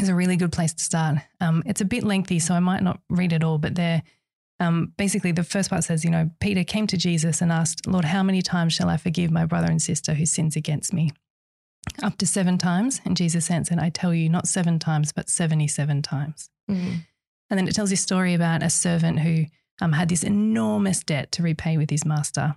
[0.00, 1.18] is a really good place to start.
[1.40, 4.02] Um, it's a bit lengthy, so I might not read it all, but there,
[4.62, 8.04] um, basically, the first part says, you know, Peter came to Jesus and asked, Lord,
[8.04, 11.10] how many times shall I forgive my brother and sister who sins against me?
[12.00, 13.00] Up to seven times.
[13.04, 16.48] And Jesus answered, I tell you, not seven times, but 77 times.
[16.70, 17.04] Mm.
[17.50, 19.46] And then it tells you a story about a servant who
[19.80, 22.54] um, had this enormous debt to repay with his master.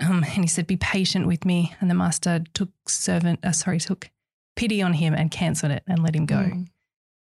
[0.00, 3.78] Um, and he said, "Be patient with me." And the master took servant, uh, sorry,
[3.78, 4.10] took
[4.56, 6.36] pity on him and cancelled it and let him go.
[6.36, 6.66] Mm.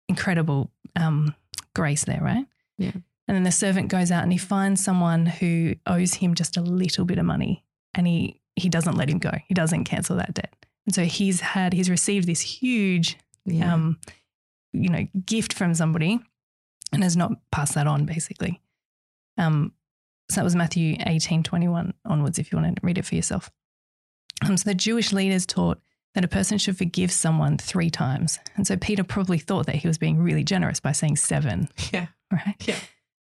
[0.09, 1.35] Incredible um,
[1.75, 2.47] grace there, right?
[2.79, 2.93] Yeah.
[3.29, 6.63] And then the servant goes out and he finds someone who owes him just a
[6.63, 7.65] little bit of money,
[7.95, 9.31] and he he doesn't let him go.
[9.47, 10.53] He doesn't cancel that debt.
[10.87, 13.73] And so he's had he's received this huge Yeah.
[13.75, 13.99] um,
[14.73, 16.19] you know, gift from somebody
[16.93, 18.61] and has not passed that on, basically.
[19.37, 19.73] Um,
[20.31, 23.51] so that was Matthew 18, 21 onwards, if you want to read it for yourself.
[24.45, 25.81] Um, so the Jewish leaders taught
[26.15, 28.39] that a person should forgive someone three times.
[28.57, 32.07] And so Peter probably thought that he was being really generous by saying seven, yeah.
[32.33, 32.57] right?
[32.67, 32.77] Yeah.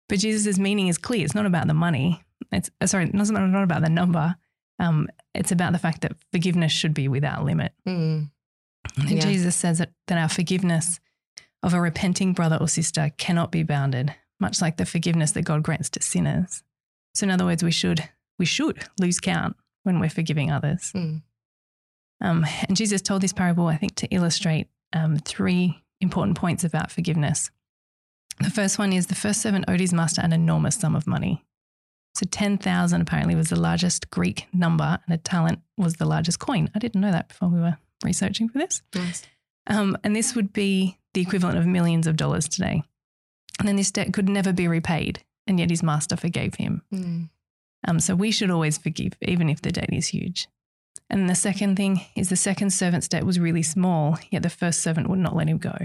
[0.09, 1.25] But Jesus' meaning is clear.
[1.25, 2.23] It's not about the money.
[2.53, 4.37] It's uh, sorry, not, not about the number.
[4.79, 7.73] Um, it's about the fact that forgiveness should be without limit.
[7.87, 8.31] Mm.
[8.97, 9.21] And Yeah.
[9.21, 11.01] Jesus says that, that our forgiveness
[11.63, 15.63] of a repenting brother or sister cannot be bounded, much like the forgiveness that God
[15.63, 16.63] grants to sinners.
[17.15, 20.93] So in other words, we should we should lose count when we're forgiving others.
[20.95, 21.23] Mm.
[22.21, 26.91] Um, and Jesus told this parable, I think, to illustrate um, three important points about
[26.91, 27.51] forgiveness.
[28.41, 31.45] The first one is the first servant owed his master an enormous sum of money.
[32.15, 36.71] So 10,000 apparently was the largest Greek number, and a talent was the largest coin.
[36.75, 38.83] I didn't know that before we were researching for this.
[38.95, 39.23] Nice.
[39.67, 42.83] Um, and this would be the equivalent of millions of dollars today.
[43.59, 46.83] And then this debt could never be repaid, and yet his master forgave him.
[46.93, 47.31] Mm.
[47.87, 50.49] Um, so we should always forgive, even if the debt is huge.
[51.09, 54.81] And the second thing is the second servant's debt was really small, yet the first
[54.81, 55.77] servant would not let him go.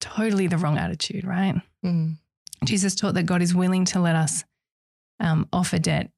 [0.00, 1.54] Totally the wrong attitude, right?
[1.84, 2.16] Mm.
[2.64, 4.44] Jesus taught that God is willing to let us
[5.20, 6.10] um, off a debt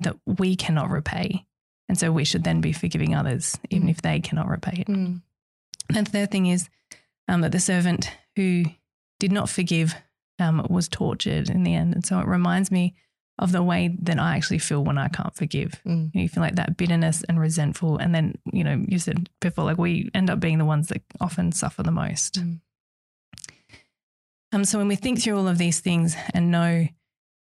[0.00, 1.44] that we cannot repay.
[1.88, 3.90] And so we should then be forgiving others, even Mm.
[3.90, 4.88] if they cannot repay it.
[4.88, 5.22] Mm.
[5.94, 6.68] And the third thing is
[7.26, 8.64] um, that the servant who
[9.18, 9.94] did not forgive
[10.38, 11.94] um, was tortured in the end.
[11.94, 12.94] And so it reminds me
[13.38, 15.80] of the way that I actually feel when I can't forgive.
[15.86, 16.10] Mm.
[16.14, 17.96] You, know, you feel like that bitterness and resentful.
[17.98, 21.02] And then, you know, you said before, like we end up being the ones that
[21.20, 22.40] often suffer the most.
[22.40, 22.60] Mm.
[24.52, 26.88] Um, so when we think through all of these things and know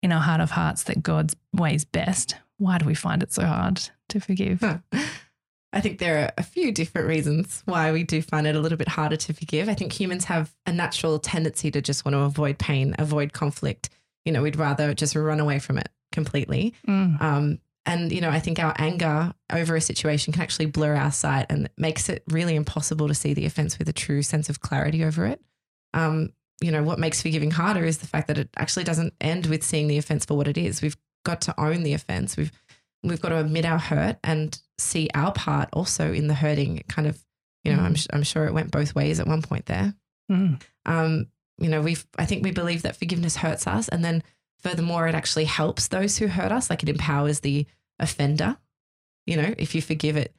[0.03, 3.33] in our heart of hearts that God's way is best, why do we find it
[3.33, 4.61] so hard to forgive?
[4.61, 4.79] Huh.
[5.73, 8.79] I think there are a few different reasons why we do find it a little
[8.79, 9.69] bit harder to forgive.
[9.69, 13.91] I think humans have a natural tendency to just want to avoid pain, avoid conflict.
[14.25, 16.73] You know, we'd rather just run away from it completely.
[16.87, 20.95] Mm, Um, and, you know, I think our anger over a situation can actually blur
[20.95, 24.49] our sight and makes it really impossible to see the offense with a true sense
[24.49, 25.41] of clarity over it.
[25.95, 29.47] Um, you know, what makes forgiving harder is the fact that it actually doesn't end
[29.47, 30.83] with seeing the offense for what it is.
[30.83, 32.37] We've got to own the offense.
[32.37, 32.53] We've
[33.03, 36.79] we've got to admit our hurt and see our part also in the hurting.
[36.79, 37.19] It kind of,
[37.65, 39.95] you know, I'm I'm sure it went both ways at one point there.
[40.31, 41.27] mm, Um,
[41.59, 44.23] you know, we've I think we believe that forgiveness hurts us, and then
[44.61, 46.71] furthermore, it actually helps those who hurt us.
[46.71, 47.67] Like it empowers the
[47.99, 48.57] offender.
[49.27, 50.35] You know, if you forgive it,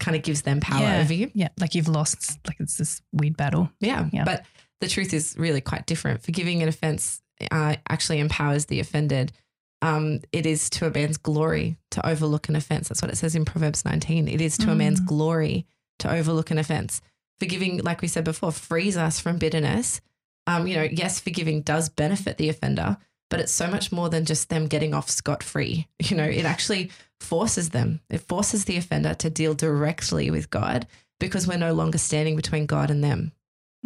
[0.00, 1.00] kind of gives them power yeah.
[1.00, 1.30] over you.
[1.34, 3.70] Yeah, like you've lost, like it's this weird battle.
[3.80, 4.08] Yeah.
[4.12, 4.24] Yeah.
[4.24, 4.44] But
[4.82, 6.22] the truth is really quite different.
[6.22, 9.32] Forgiving an offense uh, actually empowers the offended.
[9.80, 12.88] Um, it is to a man's glory to overlook an offense.
[12.88, 14.28] That's what it says in Proverbs 19.
[14.28, 15.06] It is to a man's Mm.
[15.06, 15.66] glory
[16.00, 17.00] to overlook an offense.
[17.40, 20.00] Forgiving, like we said before, frees us from bitterness.
[20.46, 22.96] Um, you know, yes, forgiving does benefit the offender,
[23.30, 25.88] but it's so much more than just them getting off scot free.
[26.08, 26.90] You know, it actually
[27.20, 30.86] forces them, it forces the offender to deal directly with God
[31.18, 33.32] because we're no longer standing between God and them.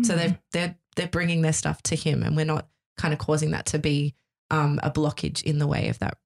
[0.02, 0.16] So Mm.
[0.18, 3.66] they're they're they're bringing their stuff to him, and we're not kind of causing that
[3.66, 4.14] to be
[4.50, 6.18] um, a blockage in the way of that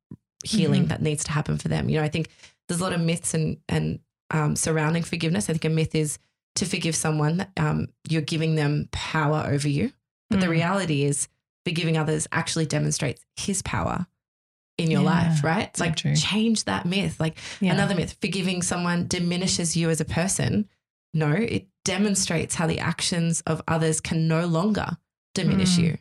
[0.45, 0.89] healing Mhm.
[0.89, 1.89] that needs to happen for them.
[1.89, 2.29] You know, I think
[2.69, 4.01] there's a lot of myths and and
[4.33, 5.51] um, surrounding forgiveness.
[5.51, 6.19] I think a myth is
[6.57, 9.93] to forgive someone, um, you're giving them power over you,
[10.29, 10.51] but the Mm.
[10.51, 11.29] reality is
[11.65, 14.07] forgiving others actually demonstrates His power
[14.79, 15.77] in your Yeah, life, right?
[15.77, 16.15] so like true.
[16.15, 17.19] change that myth.
[17.19, 17.73] Like Yeah.
[17.73, 20.69] Another myth forgiving someone diminishes you as a person.
[21.13, 24.99] No, it demonstrates how the actions of others can no longer
[25.35, 25.83] diminish Mm.
[25.83, 25.99] you.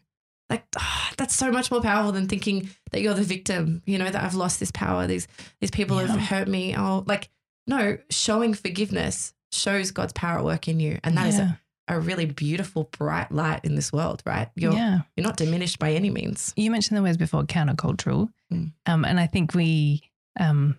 [0.50, 4.10] Like ah, that's so much more powerful than thinking that you're the victim, you know,
[4.10, 5.06] that I've lost this power.
[5.08, 5.28] These
[5.62, 6.08] these people Yeah.
[6.08, 6.76] have hurt me.
[6.76, 7.30] Oh, like
[7.68, 11.00] no, showing forgiveness shows God's power at work in you.
[11.04, 11.54] And that is yeah.
[11.88, 14.50] a, a really beautiful, bright light in this world, right?
[14.56, 15.00] You're yeah.
[15.16, 16.54] you're not diminished by any means.
[16.56, 18.30] You mentioned the words before, countercultural.
[18.52, 18.74] Mm.
[18.88, 20.02] Um, and I think we,
[20.40, 20.78] um,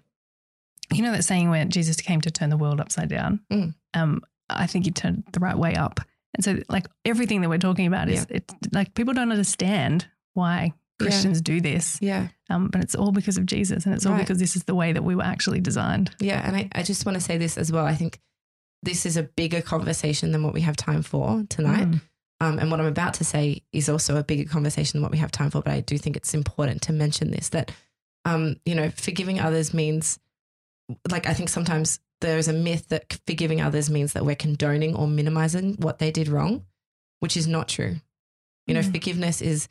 [0.93, 3.41] you know, that saying where Jesus came to turn the world upside down.
[3.53, 3.75] Mm.
[3.95, 6.01] Um, I think you turned the right way up.
[6.35, 10.73] And so, like, everything that we're talking about is it, like people don't understand why
[11.01, 11.07] Yeah.
[11.07, 11.99] Christians do this.
[12.01, 12.29] Yeah.
[12.51, 13.85] Um, but it's all because of Jesus.
[13.87, 14.21] And it's all Right.
[14.21, 16.15] because this is the way that we were actually designed.
[16.21, 17.87] Yeah, and I, I just want to say this as well.
[17.87, 18.21] I think
[18.83, 21.89] this is a bigger conversation than what we have time for tonight.
[21.91, 22.01] Mm.
[22.43, 25.19] Um, and what I'm about to say is also a bigger conversation than what we
[25.19, 25.61] have time for.
[25.63, 27.71] But I do think it's important to mention this that,
[28.25, 30.19] um, you know, forgiving others means,
[31.11, 35.07] like, I think sometimes there's a myth that forgiving others means that we're condoning or
[35.07, 36.65] minimizing what they did wrong,
[37.21, 37.97] which is not true.
[38.67, 38.93] You know, Mm.
[38.93, 39.69] forgiveness is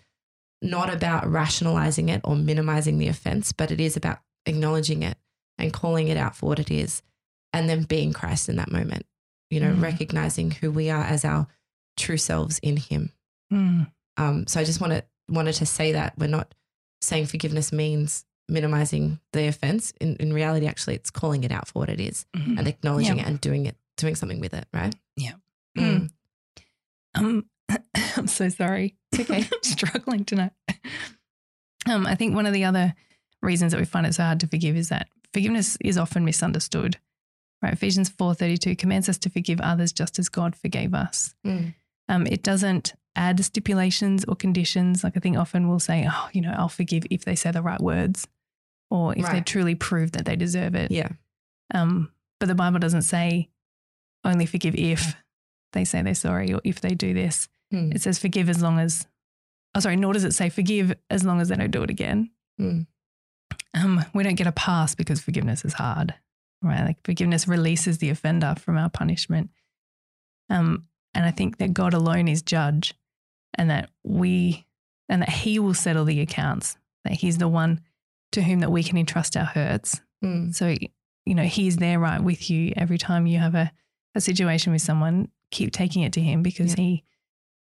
[0.61, 5.17] not about rationalizing it or minimizing the offense, but it is about acknowledging it
[5.57, 7.01] and calling it out for what it is
[7.53, 9.05] and then being Christ in that moment,
[9.49, 9.81] you know, Mm.
[9.81, 11.47] recognizing who we are as our
[11.97, 13.11] true selves in Him.
[13.53, 13.91] Mm.
[14.17, 16.53] Um, so I just wanted wanted to say that we're not
[17.01, 19.93] saying forgiveness means minimizing the offense.
[20.01, 22.57] In, in reality, actually, it's calling it out for what it is Mhm.
[22.59, 23.23] and acknowledging Yeah.
[23.23, 24.95] it and doing it, doing something with it, right?
[25.15, 25.33] Yeah.
[25.77, 26.09] Mm.
[27.15, 27.45] Um,
[28.17, 28.95] I'm so sorry.
[29.11, 29.43] It's okay.
[29.53, 30.51] I'm struggling tonight.
[31.85, 32.93] Um, I think one of the other
[33.41, 36.97] reasons that we find it so hard to forgive is that forgiveness is often misunderstood.
[37.61, 37.73] Right?
[37.73, 41.35] Ephesians 4:32 commands us to forgive others just as God forgave us.
[41.45, 41.75] Mm.
[42.07, 45.03] Um, it doesn't add stipulations or conditions.
[45.03, 47.61] Like I think often we'll say, oh, you know, I'll forgive if they say the
[47.61, 48.27] right words
[48.89, 50.91] or if they truly prove that they deserve it.
[50.91, 51.09] Yeah.
[51.73, 53.49] Um, but the Bible doesn't say
[54.23, 55.15] only forgive if
[55.73, 57.47] they say they're sorry or if they do this.
[57.73, 57.93] Mm.
[57.93, 59.05] It says forgive as long as,
[59.75, 62.31] oh, sorry, nor does it say forgive as long as they don't do it again.
[62.59, 62.87] Mm.
[63.75, 66.15] Um, we don't get a pass because forgiveness is hard,
[66.63, 66.83] right?
[66.83, 69.51] Like forgiveness releases the offender from our punishment.
[70.49, 72.95] Um, and I think that God alone is judge
[73.53, 74.65] and that we,
[75.07, 77.81] and that he will settle the accounts, that he's the one
[78.31, 80.01] to whom that we can entrust our hurts.
[80.23, 80.53] Mm.
[80.53, 80.75] So,
[81.25, 83.71] you know, he's there right with you every time you have a,
[84.15, 86.83] a situation with someone, keep taking it to him because Yeah.
[86.83, 87.03] he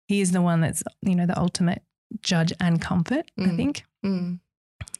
[0.08, 1.82] he is the one that's, you know, the ultimate
[2.20, 3.56] judge and comfort, I Mm.
[3.56, 3.84] think.
[4.04, 4.40] Mm.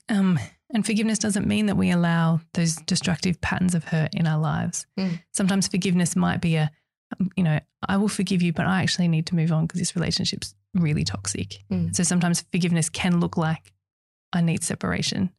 [0.08, 0.38] Um,
[0.72, 4.86] and forgiveness doesn't mean that we allow those destructive patterns of hurt in our lives.
[4.96, 5.20] Mm.
[5.32, 6.70] Sometimes forgiveness might be a,
[7.18, 9.80] um, you know, I will forgive you, but I actually need to move on because
[9.80, 11.58] this relationship's really toxic.
[11.72, 11.92] Mm.
[11.96, 13.72] So sometimes forgiveness can look like
[14.32, 15.30] I need separation.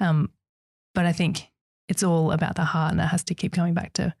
[0.00, 0.30] Um,
[0.94, 1.46] but I think
[1.88, 4.14] it's all about the heart and it has to keep coming back to,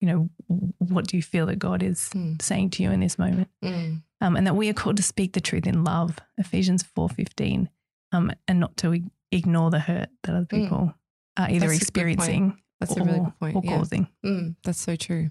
[0.00, 0.30] you know,
[0.78, 2.40] what do you feel that God is Mm.
[2.42, 3.48] saying to you in this moment?
[3.62, 4.02] Mm.
[4.20, 7.68] um, and that we are called to speak the truth in love, Ephesians four fifteen,
[8.12, 10.62] um, and not to ignore the hurt that other Mm.
[10.62, 10.94] people
[11.36, 11.82] are either That's a good point.
[11.82, 13.56] experiencing That's or, a really good point.
[13.56, 13.76] or yeah.
[13.76, 14.08] causing.
[14.24, 15.30] Mm, that's so true.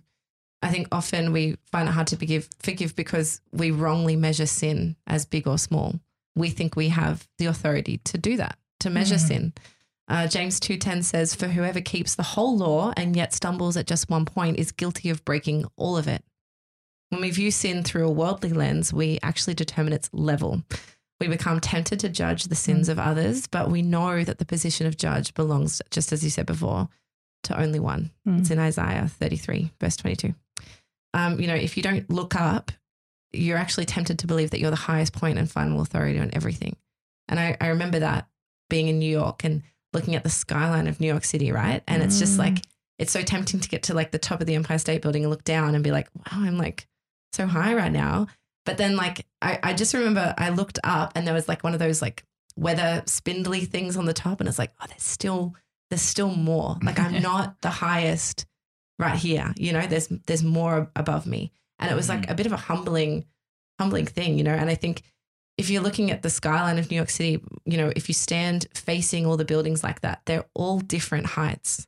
[0.62, 4.96] I think often we find it hard to forgive, forgive because we wrongly measure sin
[5.08, 6.00] as big or small.
[6.36, 9.28] We think we have the authority to do that, to measure Mhm.
[9.28, 9.54] sin.
[10.08, 14.10] Uh, James 2.10 says, For whoever keeps the whole law and yet stumbles at just
[14.10, 16.24] one point is guilty of breaking all of it.
[17.10, 20.64] When we view sin through a worldly lens, we actually determine its level.
[21.20, 24.88] We become tempted to judge the sins of others, but we know that the position
[24.88, 26.90] of judge belongs, just as you said before,
[27.44, 28.12] to only one.
[28.28, 28.40] Mm.
[28.40, 30.34] It's in Isaiah 33, verse 22.
[31.14, 32.72] Um, you know, if you don't look up,
[33.32, 36.76] you're actually tempted to believe that you're the highest point and final authority on everything.
[37.28, 38.28] And I, I remember that
[38.70, 39.64] being in New York and
[39.94, 41.84] looking at the skyline of New York City, right?
[41.88, 42.40] And it's just Mm.
[42.40, 42.58] like,
[43.00, 45.32] it's so tempting to get to like the top of the Empire State Building and
[45.32, 46.88] look down and be like, wow, I'm like
[47.34, 48.28] so high right now.
[48.66, 51.74] But then, like, I, I just remember I looked up and there was like one
[51.74, 52.24] of those like
[52.56, 54.40] weather spindly things on the top.
[54.40, 55.56] And it's like, oh, there's still,
[55.90, 56.78] there's still more.
[56.82, 58.46] Like, I'm not the highest
[59.00, 59.54] right here.
[59.58, 61.52] You know, there's, there's more above me.
[61.80, 63.26] And it was like a bit of a humbling,
[63.80, 64.54] humbling thing, you know.
[64.54, 65.02] And I think
[65.58, 68.68] if you're looking at the skyline of New York City, you know, if you stand
[68.74, 71.88] facing all the buildings like that, they're all different heights.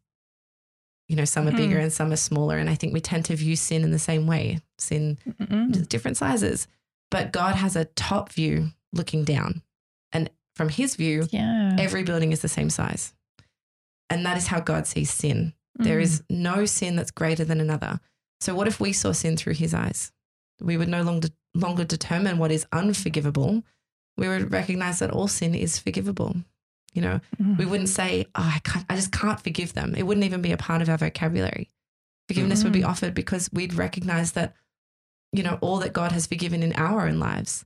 [1.08, 1.58] You know, some are Mhm.
[1.58, 2.58] bigger and some are smaller.
[2.58, 5.88] And I think we tend to view sin in the same way sin, Mm-mm.
[5.88, 6.68] different sizes.
[7.12, 9.62] But God has a top view looking down.
[10.12, 11.76] And from his view, Yeah.
[11.80, 13.14] every building is the same size.
[14.10, 15.54] And that is how God sees sin.
[15.76, 16.04] There Mm.
[16.04, 18.00] is no sin that's greater than another.
[18.42, 20.12] So what if we saw sin through his eyes?
[20.62, 23.64] We would no longer longer determine what is unforgivable.
[24.18, 26.36] We would recognize that all sin is forgivable.
[26.94, 27.58] You know, Mm.
[27.58, 30.52] we wouldn't say, "Oh, I can't I just can't forgive them." It wouldn't even be
[30.52, 31.70] a part of our vocabulary.
[32.28, 32.88] Forgiveness would be Mhm.
[32.88, 34.56] offered because we'd recognize that
[35.34, 37.66] you know all that God has forgiven in our own lives.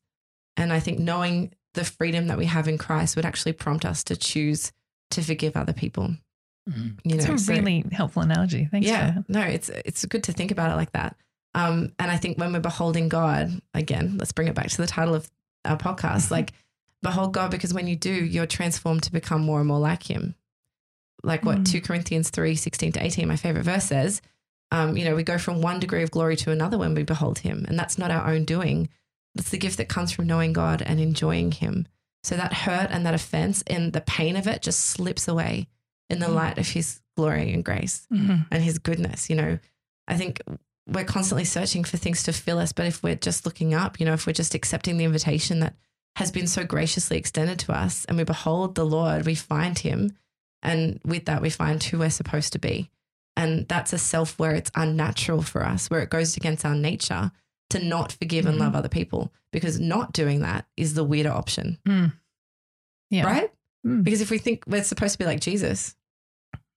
[0.57, 4.03] And I think knowing the freedom that we have in Christ would actually prompt us
[4.05, 4.71] to choose
[5.11, 6.15] to forgive other people.
[6.67, 6.99] Mhm.
[7.03, 8.67] You know, It's a so- really helpful analogy.
[8.71, 11.15] Thanks yeah, no, it's it's good to think about it like that.
[11.55, 14.87] Um, and I think when we're beholding God, again, let's bring it back to the
[14.87, 15.29] title of
[15.65, 16.53] our podcast, like
[17.01, 20.35] behold God, because when you do, you're transformed to become more and more like Him.
[21.23, 21.71] Like what Mm.
[21.71, 24.21] two Corinthians three sixteen to eighteen, my favorite verse says.
[24.71, 27.39] Um, you know, we go from one degree of glory to another when we behold
[27.39, 28.87] Him, and that's not our own doing.
[29.35, 31.87] It's the gift that comes from knowing God and enjoying Him.
[32.23, 35.67] So that hurt and that offense and the pain of it just slips away
[36.09, 36.35] in the Mm.
[36.35, 38.45] light of His glory and grace Mhm.
[38.51, 39.29] and his goodness.
[39.29, 39.59] You know,
[40.07, 40.41] I think
[40.91, 44.05] we're constantly searching for things to fill us, but if we're just looking up, you
[44.05, 45.75] know, if we're just accepting the invitation that
[46.15, 50.15] has been so graciously extended to us and we behold the Lord, we find him.
[50.61, 52.89] And with that, we find who we're supposed to be.
[53.37, 57.31] And that's a self where it's unnatural for us, where it goes against our nature
[57.69, 58.61] to not forgive and Mhm.
[58.61, 62.11] love other people, because not doing that is the weirder option, Mm.
[63.11, 63.23] Yeah.
[63.25, 63.53] right?
[63.85, 64.03] Mm.
[64.03, 65.95] Because if we think we're supposed to be like Jesus,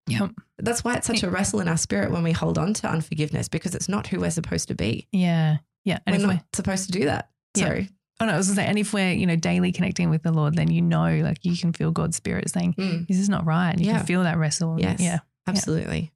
[0.09, 0.31] Yep.
[0.59, 3.49] That's why it's such a wrestle in our spirit when we hold on to unforgiveness
[3.49, 5.07] because it's not who we're supposed to be.
[5.13, 5.59] Yeah.
[5.85, 5.99] Yeah.
[6.07, 7.31] And we're not we're, supposed to do that.
[7.55, 7.65] Yeah.
[7.67, 7.89] Sorry.
[8.21, 10.33] oh no, I was gonna say, and if we're, you know, daily connecting with the
[10.33, 13.47] Lord, then you know, like you can feel God's spirit saying, Mm, this is not
[13.47, 13.71] right.
[13.71, 13.99] And you Yeah.
[13.99, 14.77] can feel that wrestle.
[14.81, 15.01] Yes.
[15.01, 15.19] Yeah.
[15.47, 16.13] absolutely.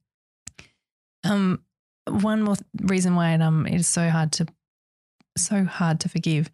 [1.23, 1.61] Um,
[2.07, 4.47] one more th- reason why it, um, it is so hard to,
[5.37, 6.49] so hard to forgive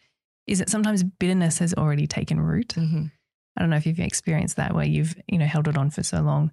[0.47, 2.69] is that sometimes bitterness has already taken root.
[2.77, 3.11] Mhm.
[3.55, 6.01] I don't know if you've experienced that where you've, you know, held it on for
[6.03, 6.51] so long.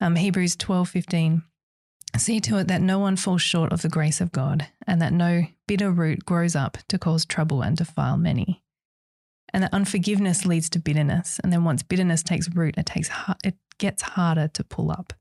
[0.00, 1.42] Um, Hebrews twelve fifteen.
[2.16, 5.12] See to it that no one falls short of the grace of God, and that
[5.12, 8.62] no bitter root grows up to cause trouble and defile many.
[9.52, 13.10] And that unforgiveness leads to bitterness, and then once bitterness takes root, it takes
[13.44, 15.12] it gets harder to pull up.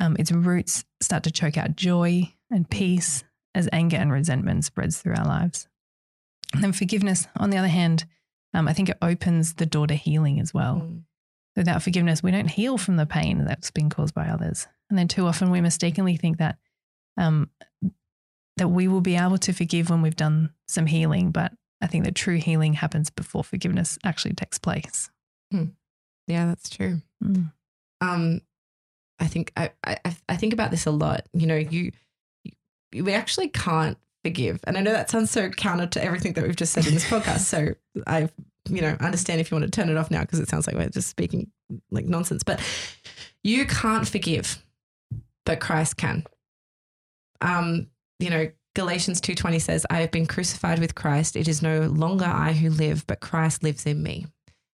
[0.00, 3.24] Um, its roots start to choke out joy and peace
[3.54, 5.66] as anger and resentment spreads through our lives.
[6.54, 8.04] And then forgiveness, on the other hand,
[8.54, 10.76] um, I think it opens the door to healing as well.
[10.76, 11.02] Mm.
[11.58, 14.68] Without forgiveness, we don't heal from the pain that's been caused by others.
[14.88, 16.56] And then too often we mistakenly think that
[17.16, 17.50] um,
[18.58, 22.04] that we will be able to forgive when we've done some healing, but I think
[22.04, 25.10] that true healing happens before forgiveness actually takes place.
[26.28, 27.00] Yeah, that's true.
[27.24, 27.52] Mm.
[28.00, 28.40] Um,
[29.18, 29.98] I think I, I
[30.28, 31.26] I think about this a lot.
[31.32, 31.90] You know, you,
[32.92, 36.44] you we actually can't forgive, and I know that sounds so counter to everything that
[36.44, 37.40] we've just said in this podcast.
[37.40, 37.74] So
[38.06, 38.28] I,
[38.68, 40.76] you know, understand if you want to turn it off now because it sounds like
[40.76, 41.50] we're just speaking
[41.90, 42.42] like nonsense.
[42.42, 42.60] But
[43.42, 44.62] you can't forgive,
[45.44, 46.24] but Christ can.
[47.40, 47.88] Um,
[48.18, 51.36] you know, Galatians two twenty says, "I have been crucified with Christ.
[51.36, 54.26] It is no longer I who live, but Christ lives in me."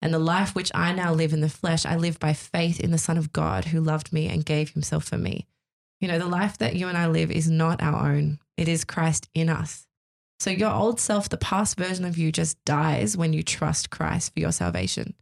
[0.00, 2.92] And the life which I now live in the flesh, I live by faith in
[2.92, 5.46] the Son of God who loved me and gave himself for me.
[6.00, 8.84] You know, the life that you and I live is not our own, it is
[8.84, 9.87] Christ in us.
[10.38, 14.32] So your old self, the past version of you, just dies when you trust Christ
[14.32, 15.14] for your salvation.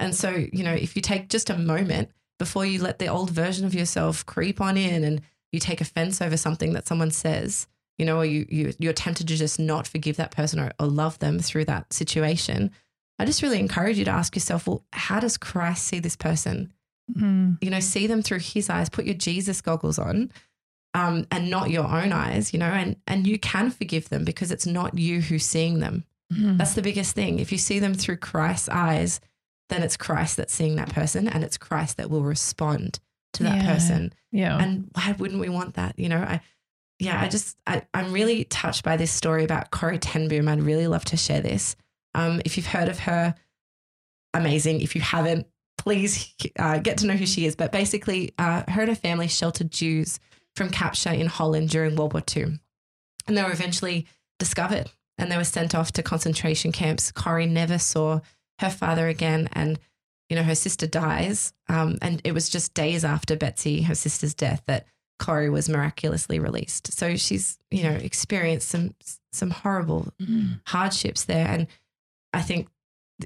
[0.00, 3.30] And so, you know, if you take just a moment before you let the old
[3.30, 5.20] version of yourself creep on in and
[5.52, 7.66] you take offense over something that someone says,
[7.98, 10.86] you know, or you, you you're tempted to just not forgive that person or, or
[10.86, 12.70] love them through that situation,
[13.18, 16.72] I just really encourage you to ask yourself, well, how does Christ see this person?
[17.12, 17.58] Mm.
[17.60, 20.30] You know, see them through his eyes, put your Jesus goggles on,
[20.98, 24.50] um, and not your own eyes, you know, and and you can forgive them because
[24.50, 26.04] it's not you who's seeing them.
[26.32, 26.58] Mm.
[26.58, 27.38] That's the biggest thing.
[27.38, 29.20] If you see them through Christ's eyes,
[29.68, 33.00] then it's Christ that's seeing that person and it's Christ that will respond
[33.34, 33.72] to that Yeah.
[33.74, 34.12] person.
[34.32, 34.58] Yeah.
[34.58, 35.98] And why wouldn't we want that?
[35.98, 36.40] You know, I
[36.98, 40.48] yeah, I just, I, I'm really touched by this story about Corrie Ten Boom.
[40.48, 41.76] I'd really love to share this.
[42.14, 43.36] Um, if you've heard of her,
[44.34, 44.80] amazing.
[44.80, 45.46] If you haven't,
[45.76, 47.54] please uh, get to know who she is.
[47.56, 50.18] But basically, uh, her and her family sheltered Jews
[50.58, 52.58] from capture in Holland during World War II.
[53.26, 54.06] And they were eventually
[54.38, 57.10] discovered and they were sent off to concentration camps.
[57.12, 58.20] Corrie never saw
[58.58, 59.48] her father again.
[59.52, 59.78] And,
[60.28, 61.52] you know, her sister dies.
[61.68, 64.86] Um, and it was just days after Betsy, her sister's death, that
[65.18, 66.92] Corrie was miraculously released.
[66.92, 68.94] So she's, you know, experienced some
[69.32, 70.60] some horrible Mm.
[70.66, 71.46] hardships there.
[71.48, 71.66] And
[72.32, 72.68] I think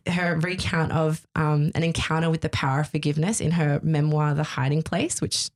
[0.09, 4.43] her recount of um, an encounter with the power of forgiveness in her memoir, The
[4.43, 5.51] Hiding Place, which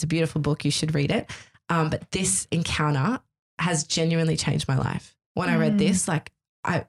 [0.00, 0.64] is a beautiful book.
[0.64, 1.30] You should read it.
[1.68, 3.20] Um, but this encounter
[3.58, 5.16] has genuinely changed my life.
[5.34, 5.78] When I read Mm.
[5.78, 6.32] this, like
[6.64, 6.84] I,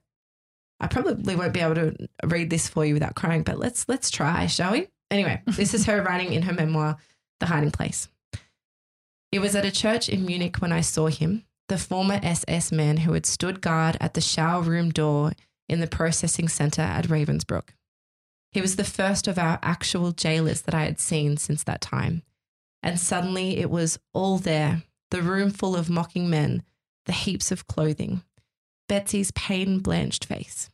[0.79, 3.43] I probably won't be able to read this for you without crying.
[3.43, 4.87] But let's let's try, shall we?
[5.11, 6.97] Anyway, this is her writing in her memoir,
[7.39, 8.07] The Hiding Place.
[9.31, 12.97] It was at a church in Munich when I saw him, the former SS man
[12.97, 15.33] who had stood guard at the shower room door
[15.69, 17.69] in the processing center at Ravensbrück.
[18.51, 22.23] He was the first of our actual jailers that I had seen since that time.
[22.83, 26.63] And suddenly it was all there the room full of mocking men,
[27.05, 28.23] the heaps of clothing,
[28.87, 30.69] Betsy's pain blanched face.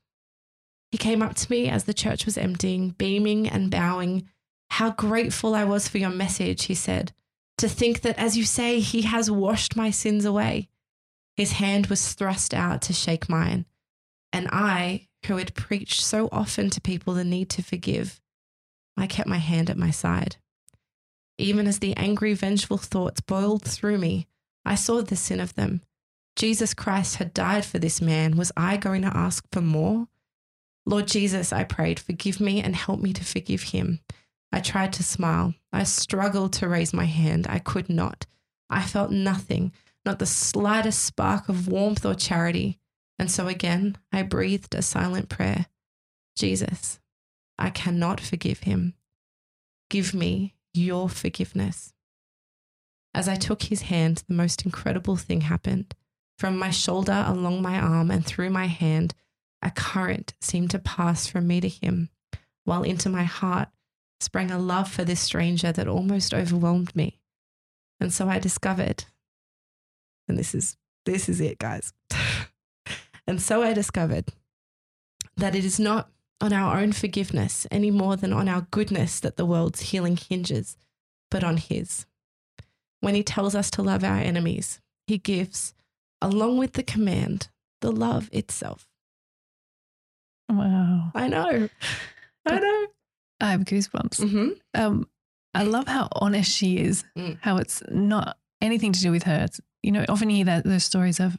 [0.91, 4.29] He came up to me as the church was emptying, beaming and bowing.
[4.69, 7.13] How grateful I was for your message, he said.
[7.57, 10.69] To think that, as you say, he has washed my sins away.
[11.35, 13.65] His hand was thrust out to shake mine.
[14.31, 18.21] And I, who had preached so often to people the need to forgive,
[18.95, 20.37] I kept my hand at my side.
[21.37, 24.27] Even as the angry, vengeful thoughts boiled through me,
[24.65, 25.81] I saw the sin of them.
[26.35, 28.37] Jesus Christ had died for this man.
[28.37, 30.07] Was I going to ask for more?
[30.85, 33.99] Lord Jesus, I prayed, forgive me and help me to forgive him.
[34.51, 35.53] I tried to smile.
[35.73, 37.47] I struggled to raise my hand.
[37.49, 38.25] I could not.
[38.69, 39.73] I felt nothing,
[40.05, 42.79] not the slightest spark of warmth or charity.
[43.19, 45.65] And so again, I breathed a silent prayer
[46.37, 46.99] Jesus,
[47.57, 48.93] I cannot forgive him.
[49.89, 51.93] Give me your forgiveness.
[53.13, 55.95] As I took his hand, the most incredible thing happened.
[56.37, 59.15] From my shoulder along my arm and through my hand,
[59.61, 62.09] a current seemed to pass from me to him,
[62.63, 63.69] while into my heart
[64.19, 67.19] sprang a love for this stranger that almost overwhelmed me.
[67.99, 69.05] And so I discovered,
[70.27, 71.93] and this is this is it, guys.
[73.27, 74.25] and so I discovered
[75.37, 76.11] that it is not
[76.41, 80.77] on our own forgiveness any more than on our goodness that the world's healing hinges,
[81.31, 82.05] but on his.
[83.01, 85.73] When he tells us to love our enemies, he gives,
[86.21, 87.49] along with the command,
[87.81, 88.87] the love itself.
[90.49, 91.11] Wow.
[91.13, 91.69] I know.
[92.45, 92.87] I know.
[93.41, 94.29] I have goosebumps.
[94.29, 95.07] hmm Um,
[95.53, 97.37] I love how honest she is, Mm.
[97.41, 99.43] how it's not anything to do with her.
[99.43, 101.37] It's, you know, often you hear that those stories of,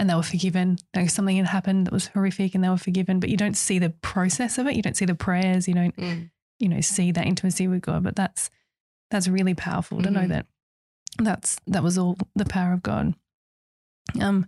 [0.00, 0.78] and they were forgiven.
[0.96, 3.78] Like something had happened that was horrific and they were forgiven, but you don't see
[3.78, 4.74] the process of it.
[4.74, 5.68] You don't see the prayers.
[5.68, 6.30] You don't, Mm.
[6.58, 8.02] you know, see that intimacy with God.
[8.02, 8.50] But that's,
[9.10, 10.28] that's really powerful to know Mhm.
[10.30, 10.46] that
[11.18, 13.14] that's, that was all the power of God.
[14.20, 14.46] Um,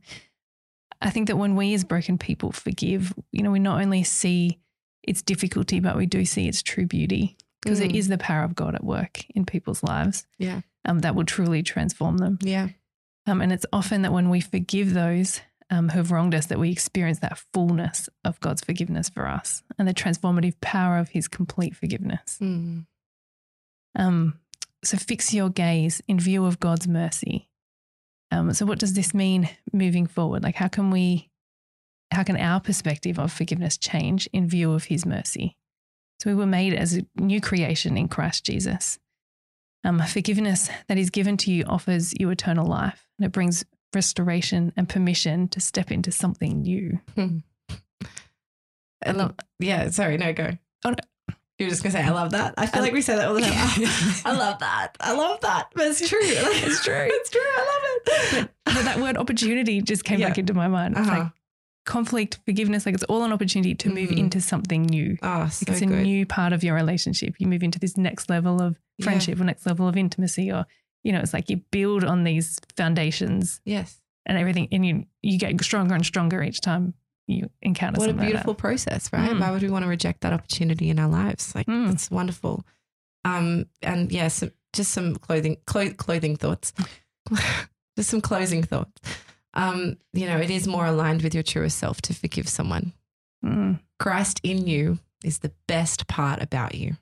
[1.02, 4.58] I think that when we as broken people forgive, you know, we not only see
[5.02, 7.96] its difficulty, but we do see its true beauty because it Mm.
[7.96, 10.62] is the power of God at work in people's lives Yeah.
[10.86, 12.38] um, that will truly transform them.
[12.40, 12.68] Yeah.
[13.26, 16.58] Um, and it's often that when we forgive those um, who have wronged us, that
[16.58, 21.28] we experience that fullness of God's forgiveness for us and the transformative power of His
[21.28, 22.38] complete forgiveness.
[22.40, 22.86] Mm.
[23.96, 24.38] Um,
[24.84, 27.48] so fix your gaze in view of God's mercy.
[28.30, 30.42] Um, so what does this mean moving forward?
[30.42, 31.30] Like how can we,
[32.10, 35.56] how can our perspective of forgiveness change in view of His mercy?
[36.20, 38.98] So we were made as a new creation in Christ Jesus.
[39.84, 43.64] Um, forgiveness that is given to you offers you eternal life, and it brings
[43.94, 47.00] restoration and permission to step into something new.
[49.04, 50.56] I love, yeah, sorry, no, go.
[50.84, 50.96] Oh, no.
[51.58, 52.54] You were just going to say, I love that.
[52.56, 53.52] I feel I- like we say that all the time.
[54.24, 54.96] I love that.
[55.00, 55.68] I love that.
[55.74, 56.20] But it's true.
[56.20, 56.28] Like,
[56.64, 57.06] It's true.
[57.10, 57.40] It's true.
[57.42, 57.80] I
[58.36, 58.50] love it.
[58.64, 60.28] But that word opportunity just came Yeah.
[60.28, 60.96] back into my mind.
[60.96, 61.10] Uh-huh.
[61.18, 61.32] like
[61.84, 64.18] conflict, forgiveness, like it's all an opportunity to move Mhm.
[64.18, 65.16] into something new.
[65.22, 66.02] Oh, so it's a good.
[66.04, 67.34] new part of your relationship.
[67.38, 69.04] You move into this next level of Yeah.
[69.04, 70.66] friendship or next level of intimacy, or
[71.02, 74.00] you know, it's like you build on these foundations yes.
[74.26, 76.94] and everything, and you you get stronger and stronger each time
[77.26, 79.30] you encounter What a something like beautiful process, right?
[79.30, 79.40] Mm.
[79.40, 81.54] Why would we want to reject that opportunity in our lives?
[81.54, 81.92] Like, Mm.
[81.92, 82.64] it's wonderful.
[83.24, 86.72] Um, and yeah, some, just some clothing, clo- clothing thoughts,
[87.96, 88.92] just some closing thoughts.
[89.54, 92.92] Um, you know, it is more aligned with your truest self to forgive someone.
[93.44, 93.80] Mm.
[93.98, 96.96] Christ in you is the best part about you.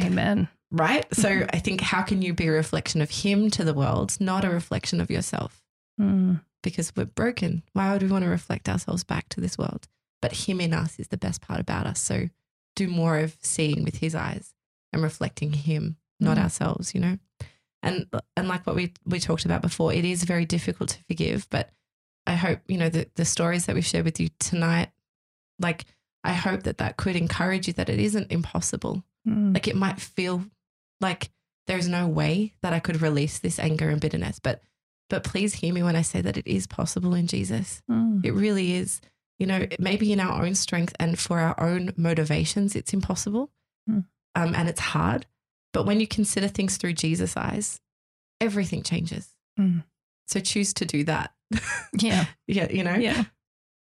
[0.00, 0.48] Amen.
[0.70, 1.06] right?
[1.14, 4.44] So I think how can you be a reflection of him to the world, not
[4.44, 5.62] a reflection of yourself?
[6.00, 6.40] Mm.
[6.62, 7.62] Because we're broken.
[7.72, 9.86] Why would we want to reflect ourselves back to this world?
[10.20, 12.00] But him in us is the best part about us.
[12.00, 12.28] So
[12.74, 14.52] do more of seeing with his eyes
[14.92, 16.42] and reflecting him, not Mm.
[16.42, 17.18] ourselves, you know?
[17.82, 18.06] And
[18.36, 21.70] and like what we we talked about before, it is very difficult to forgive, but
[22.26, 24.90] I hope, you know, the the stories that we've shared with you tonight,
[25.60, 25.84] like
[26.24, 29.04] I hope that that could encourage you that it isn't impossible.
[29.28, 29.54] Mm.
[29.54, 30.44] Like it might feel
[31.00, 31.30] like
[31.66, 34.62] there's no way that I could release this anger and bitterness, but
[35.08, 37.82] but please hear me when I say that it is possible in Jesus.
[37.88, 38.24] Mm.
[38.24, 39.00] It really is.
[39.38, 43.50] You know, maybe in our own strength and for our own motivations, it's impossible
[43.86, 44.00] Hmm.
[44.34, 45.26] um, and it's hard.
[45.76, 47.80] But when you consider things through Jesus' eyes,
[48.40, 49.28] everything changes.
[49.60, 49.84] Mm.
[50.26, 51.32] So choose to do that.
[51.98, 52.26] Yeah.
[52.46, 52.94] yeah, you know?
[52.96, 53.24] Yeah.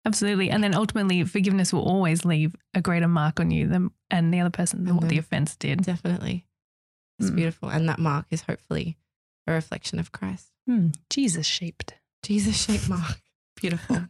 [0.05, 0.51] Absolutely.
[0.51, 4.41] And then ultimately, forgiveness will always leave a greater mark on you than and the
[4.41, 5.83] other person than what the offense did.
[5.85, 6.47] Definitely.
[7.19, 7.37] It's Mm.
[7.37, 7.69] beautiful.
[7.69, 8.97] And that mark is hopefully
[9.47, 10.49] a reflection of Christ.
[10.69, 10.95] Mm.
[11.11, 11.95] Jesus shaped.
[12.23, 13.21] Jesus shaped mark.
[13.57, 14.05] Beautiful.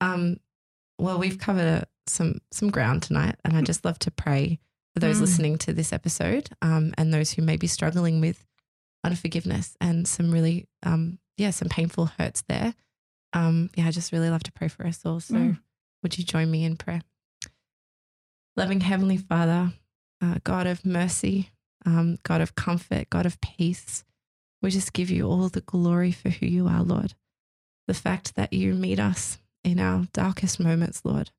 [0.00, 0.38] um,
[0.98, 4.58] well, we've covered uh, some some ground tonight, and I just love to pray
[4.94, 5.20] for those Mm.
[5.20, 8.46] listening to this episode, um, and those who may be struggling with
[9.04, 12.74] unforgiveness and some really, um, yeah, some painful hurts there.
[13.32, 15.20] Um, yeah, I just really love to pray for us all.
[15.20, 15.60] So, Mm.
[16.02, 17.02] would you join me in prayer?
[18.56, 19.72] Loving Heavenly Father,
[20.20, 21.50] uh, God of mercy,
[21.86, 24.04] um, God of comfort, God of peace,
[24.60, 27.14] we just give you all the glory for who you are, Lord.
[27.86, 31.30] The fact that you meet us in our darkest moments, Lord,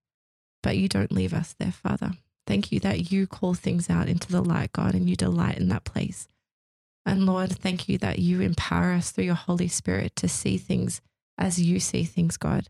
[0.63, 2.13] but you don't leave us there, Father.
[2.47, 5.69] Thank you that you call things out into the light, God, and you delight in
[5.69, 6.27] that place.
[7.05, 11.01] And Lord, thank you that you empower us through your Holy Spirit to see things
[11.37, 12.69] as you see things, God,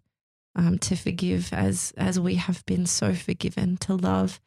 [0.56, 4.40] um, to forgive as as we have been so forgiven, to love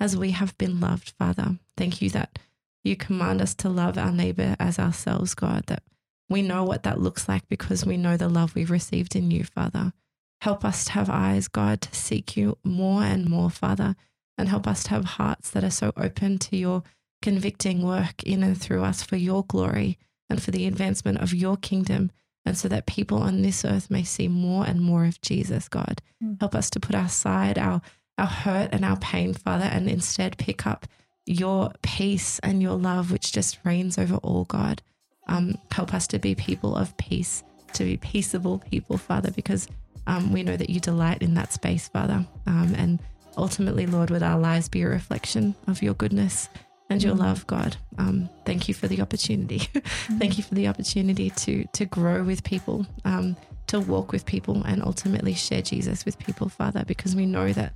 [0.00, 1.58] as we have been loved, Father.
[1.76, 2.38] Thank you that
[2.84, 5.82] you command us to love our neighbor as ourselves, God, that
[6.28, 9.44] we know what that looks like because we know the love we've received in you,
[9.44, 9.92] Father.
[10.40, 13.96] Help us to have eyes, God, to seek you more and more, Father,
[14.38, 16.82] and help us to have hearts that are so open to your
[17.20, 19.98] convicting work in and through us for your glory
[20.30, 22.10] and for the advancement of your kingdom,
[22.44, 26.00] and so that people on this earth may see more and more of Jesus, God.
[26.22, 26.38] Mm.
[26.40, 27.80] Help us to put aside our,
[28.16, 30.86] our hurt and our pain, Father, and instead pick up
[31.26, 34.82] your peace and your love, which just reigns over all, God.
[35.26, 37.42] Um, help us to be people of peace,
[37.74, 39.68] to be peaceable people, Father, because
[40.06, 42.26] um, we know that you delight in that space, Father.
[42.46, 42.98] Um, and
[43.38, 46.48] ultimately, Lord, would our lives be a reflection of your goodness
[46.90, 47.18] and your Mm.
[47.20, 47.76] love, God.
[47.98, 49.58] Um, thank you for the opportunity.
[50.18, 53.36] thank you for the opportunity to to grow with people, um,
[53.68, 57.72] to walk with people, and ultimately share Jesus with people, Father, because we know that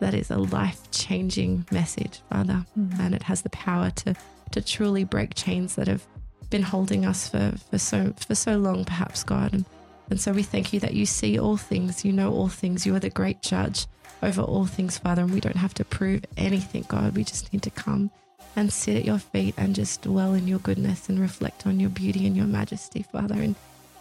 [0.00, 2.98] that is a life changing message, Father, Mm.
[3.00, 4.14] and it has the power to
[4.52, 6.04] to truly break chains that have
[6.50, 9.52] been holding us for for so for so long, perhaps, God.
[9.54, 9.64] And
[10.10, 12.94] and so we thank you that you see all things, you know all things, you
[12.96, 13.86] are the great judge
[14.22, 17.16] over all things, Father, and we don't have to prove anything, God.
[17.16, 18.10] We just need to come
[18.56, 21.90] and sit at your feet and just dwell in your goodness and reflect on your
[21.90, 23.34] beauty and your majesty, Father.
[23.34, 23.54] And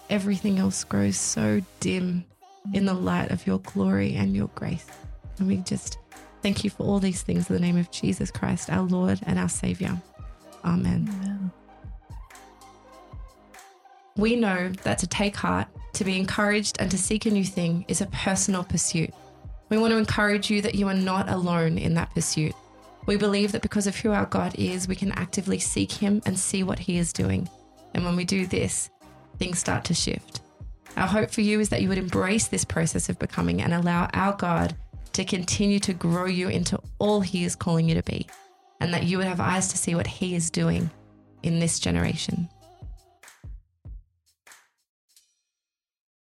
[0.10, 2.26] everything else grows so dim
[2.74, 4.88] in the light of your glory and your grace.
[5.38, 5.98] And we just
[6.42, 9.40] thank you for all these things in the name of Jesus Christ, our Lord and
[9.40, 10.02] our Savior.
[10.66, 11.10] Amen.
[11.22, 11.52] Amen.
[14.18, 17.86] We know that to take heart, to be encouraged, and to seek a new thing
[17.88, 19.14] is a personal pursuit.
[19.70, 22.56] We want to encourage you that you are not alone in that pursuit.
[23.06, 26.38] We believe that because of who our God is, we can actively seek Him and
[26.38, 27.50] see what He is doing.
[27.94, 28.90] And when we do this,
[29.38, 30.42] things start to shift.
[30.98, 34.10] Our hope for you is that you would embrace this process of becoming and allow
[34.14, 34.76] our God
[35.14, 38.28] to continue to grow you into all He is calling you to be,
[38.80, 40.90] and that you would have eyes to see what He is doing
[41.44, 42.50] in this generation.